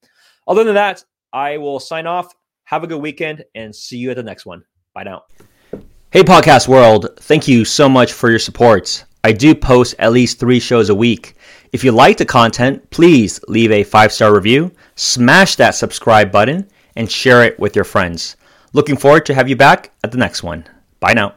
Other 0.47 0.63
than 0.63 0.75
that, 0.75 1.03
I 1.33 1.57
will 1.57 1.79
sign 1.79 2.05
off. 2.05 2.35
Have 2.65 2.83
a 2.83 2.87
good 2.87 3.01
weekend 3.01 3.43
and 3.55 3.75
see 3.75 3.97
you 3.97 4.11
at 4.11 4.15
the 4.15 4.21
next 4.21 4.45
one. 4.45 4.63
Bye 4.93 5.01
now. 5.01 5.23
Hey, 6.11 6.21
podcast 6.21 6.67
world. 6.67 7.07
Thank 7.21 7.47
you 7.47 7.65
so 7.65 7.89
much 7.89 8.13
for 8.13 8.29
your 8.29 8.37
support. 8.37 9.05
I 9.23 9.31
do 9.31 9.55
post 9.55 9.95
at 9.97 10.11
least 10.11 10.39
three 10.39 10.59
shows 10.59 10.91
a 10.91 10.95
week. 10.95 11.35
If 11.73 11.83
you 11.83 11.91
like 11.91 12.17
the 12.17 12.25
content, 12.25 12.87
please 12.91 13.39
leave 13.47 13.71
a 13.71 13.83
five 13.83 14.13
star 14.13 14.35
review, 14.35 14.71
smash 14.93 15.55
that 15.55 15.73
subscribe 15.73 16.31
button, 16.31 16.69
and 16.95 17.11
share 17.11 17.43
it 17.43 17.59
with 17.59 17.75
your 17.75 17.85
friends. 17.85 18.37
Looking 18.75 18.97
forward 18.97 19.25
to 19.27 19.33
have 19.33 19.47
you 19.47 19.55
back 19.55 19.91
at 20.03 20.11
the 20.11 20.17
next 20.17 20.43
one. 20.43 20.65
Bye 20.99 21.13
now. 21.13 21.35